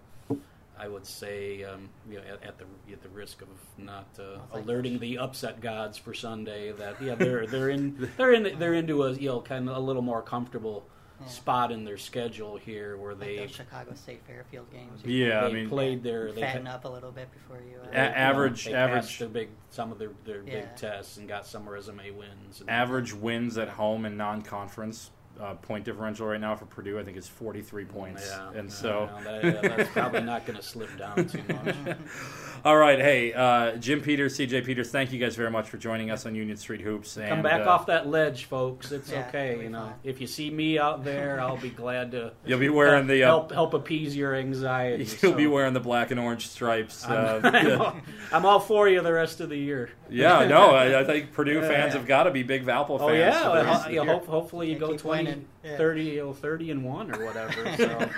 I 0.79 0.89
would 0.89 1.07
say, 1.07 1.65
um, 1.65 1.89
you 2.09 2.17
know, 2.17 2.23
at, 2.23 2.43
at, 2.43 2.59
the 2.59 2.65
at 2.93 3.03
the 3.03 3.09
risk 3.11 3.43
of 3.43 3.49
not 3.79 4.07
uh, 4.19 4.39
alerting 4.53 4.99
the 4.99 5.19
upset 5.19 5.61
gods 5.61 5.99
for 5.99 6.15
Sunday 6.15 6.73
that 6.73 7.01
yeah 7.03 7.15
they're 7.15 7.47
they're 7.47 7.71
in 7.71 8.11
they're 8.17 8.33
in 8.33 8.59
they're 8.59 8.75
into 8.75 9.05
a 9.05 9.13
you 9.13 9.29
know 9.29 9.41
kind 9.41 9.69
of 9.69 9.77
a 9.77 9.81
little 9.81 10.03
more 10.03 10.23
comfortable. 10.23 10.85
Yeah. 11.21 11.29
Spot 11.29 11.71
in 11.71 11.85
their 11.85 11.99
schedule 11.99 12.57
here 12.57 12.97
where 12.97 13.15
they 13.15 13.47
Chicago 13.47 13.95
State 13.95 14.23
Fairfield 14.27 14.69
games. 14.73 15.03
Yeah, 15.05 15.43
they 15.43 15.47
I 15.47 15.53
mean 15.53 15.69
played 15.69 16.03
their 16.03 16.33
they 16.33 16.41
fatten 16.41 16.67
up 16.67 16.85
a 16.85 16.89
little 16.89 17.13
bit 17.13 17.29
before 17.33 17.63
you. 17.63 17.79
Uh, 17.79 17.91
a- 17.93 18.19
average 18.19 18.67
you 18.67 18.73
know, 18.73 18.79
average 18.79 19.21
their 19.21 19.29
big 19.29 19.51
some 19.71 19.93
of 19.93 19.99
their 20.01 20.11
their 20.25 20.43
yeah. 20.43 20.53
big 20.53 20.75
tests 20.75 21.19
and 21.19 21.29
got 21.29 21.47
some 21.47 21.69
resume 21.69 22.11
wins. 22.11 22.65
average 22.67 23.13
wins 23.13 23.57
at 23.57 23.69
home 23.69 24.05
in 24.05 24.17
non-conference 24.17 25.11
uh, 25.41 25.55
point 25.55 25.85
differential 25.85 26.27
right 26.27 26.41
now 26.41 26.55
for 26.55 26.67
Purdue. 26.67 26.99
I 26.99 27.05
think 27.05 27.17
it's 27.17 27.29
43 27.29 27.85
points. 27.85 28.29
Yeah, 28.29 28.59
and 28.59 28.73
so 28.73 29.09
that, 29.25 29.45
yeah, 29.45 29.77
that's 29.77 29.91
probably 29.91 30.23
not 30.23 30.47
going 30.47 30.57
to 30.57 30.63
slip 30.63 30.97
down 30.99 31.27
too 31.27 31.43
much. 31.49 31.77
All 32.65 32.77
right, 32.77 33.01
hey, 33.01 33.33
uh, 33.33 33.75
Jim 33.77 34.01
Peters, 34.01 34.39
CJ 34.39 34.65
Peters, 34.65 34.91
thank 34.91 35.13
you 35.13 35.19
guys 35.19 35.35
very 35.35 35.51
much 35.51 35.69
for 35.69 35.79
joining 35.79 36.13
us 36.13 36.27
on 36.27 36.37
Union 36.37 36.57
Street 36.57 36.81
Hoops. 36.81 37.17
And, 37.17 37.29
Come 37.29 37.43
back 37.43 37.67
uh, 37.67 37.71
off 37.71 37.87
that 37.87 38.07
ledge, 38.07 38.45
folks. 38.45 38.93
It's 38.93 39.11
yeah, 39.11 39.27
okay. 39.29 39.61
You 39.61 39.69
know, 39.69 39.87
fine. 39.87 39.95
if 40.05 40.21
you 40.21 40.29
see 40.29 40.49
me 40.49 40.79
out 40.79 41.03
there, 41.03 41.41
I'll 41.41 41.57
be 41.57 41.71
glad 41.71 42.13
to. 42.13 42.33
You'll 42.47 42.61
be 42.61 42.69
wearing 42.69 43.09
the 43.09 43.25
uh, 43.25 43.27
help 43.27 43.51
help 43.51 43.75
appease 43.75 44.17
your 44.17 44.37
anxiety. 44.37 45.05
You'll 45.23 45.33
so. 45.33 45.35
be 45.35 45.49
wearing 45.49 45.73
the 45.73 45.81
black 45.81 46.13
and 46.13 46.21
orange 46.21 46.47
stripes. 46.47 47.05
I'm, 47.05 47.45
uh, 47.45 47.51
I'm, 47.51 47.81
all, 47.81 47.97
I'm, 48.33 48.47
all, 48.47 48.61
for 48.61 48.89
you 48.89 49.03
the 49.03 49.13
rest 49.13 49.41
of 49.41 49.49
the 49.49 49.57
year. 49.57 49.91
Yeah, 50.09 50.47
no, 50.47 50.71
I, 50.71 51.01
I 51.01 51.05
think 51.05 51.33
Purdue 51.33 51.63
fans 51.63 51.95
have 51.95 52.07
got 52.07 52.25
to 52.25 52.31
be 52.31 52.45
big 52.45 52.65
Valpo 52.65 52.99
fans. 52.99 53.03
Oh 53.03 53.13
yeah, 53.13 53.49
well, 53.49 53.91
you 53.91 54.05
hope, 54.05 54.27
hopefully 54.27 54.71
you 54.71 54.79
go 54.79 54.97
20 54.97 55.22
winning. 55.27 55.45
Yeah. 55.65 55.77
30, 55.77 56.21
oh, 56.21 56.33
30 56.33 56.71
and 56.73 56.85
1 56.85 57.15
or 57.15 57.25
whatever. 57.25 57.53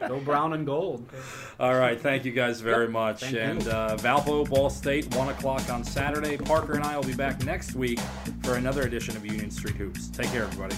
So 0.00 0.08
go 0.08 0.20
brown 0.20 0.52
and 0.52 0.64
gold. 0.66 1.04
All 1.58 1.74
right, 1.74 2.00
thank 2.00 2.24
you 2.24 2.32
guys 2.32 2.60
very 2.60 2.84
Yep, 2.84 2.90
much. 2.90 3.20
thank 3.22 3.36
and 3.36 3.68
uh, 3.68 3.96
Valpo 3.98 4.48
Ball 4.48 4.70
State, 4.70 5.14
one 5.16 5.28
o'clock 5.28 5.68
on 5.70 5.82
Saturday. 5.84 6.36
Parker 6.36 6.74
and 6.74 6.84
I 6.84 6.96
will 6.96 7.04
be 7.04 7.14
back 7.14 7.44
next 7.44 7.74
week 7.74 7.98
for 8.42 8.54
another 8.54 8.82
edition 8.82 9.16
of 9.16 9.24
Union 9.26 9.50
Street 9.50 9.76
Hoops. 9.76 10.08
Take 10.08 10.30
care, 10.30 10.44
everybody. 10.44 10.76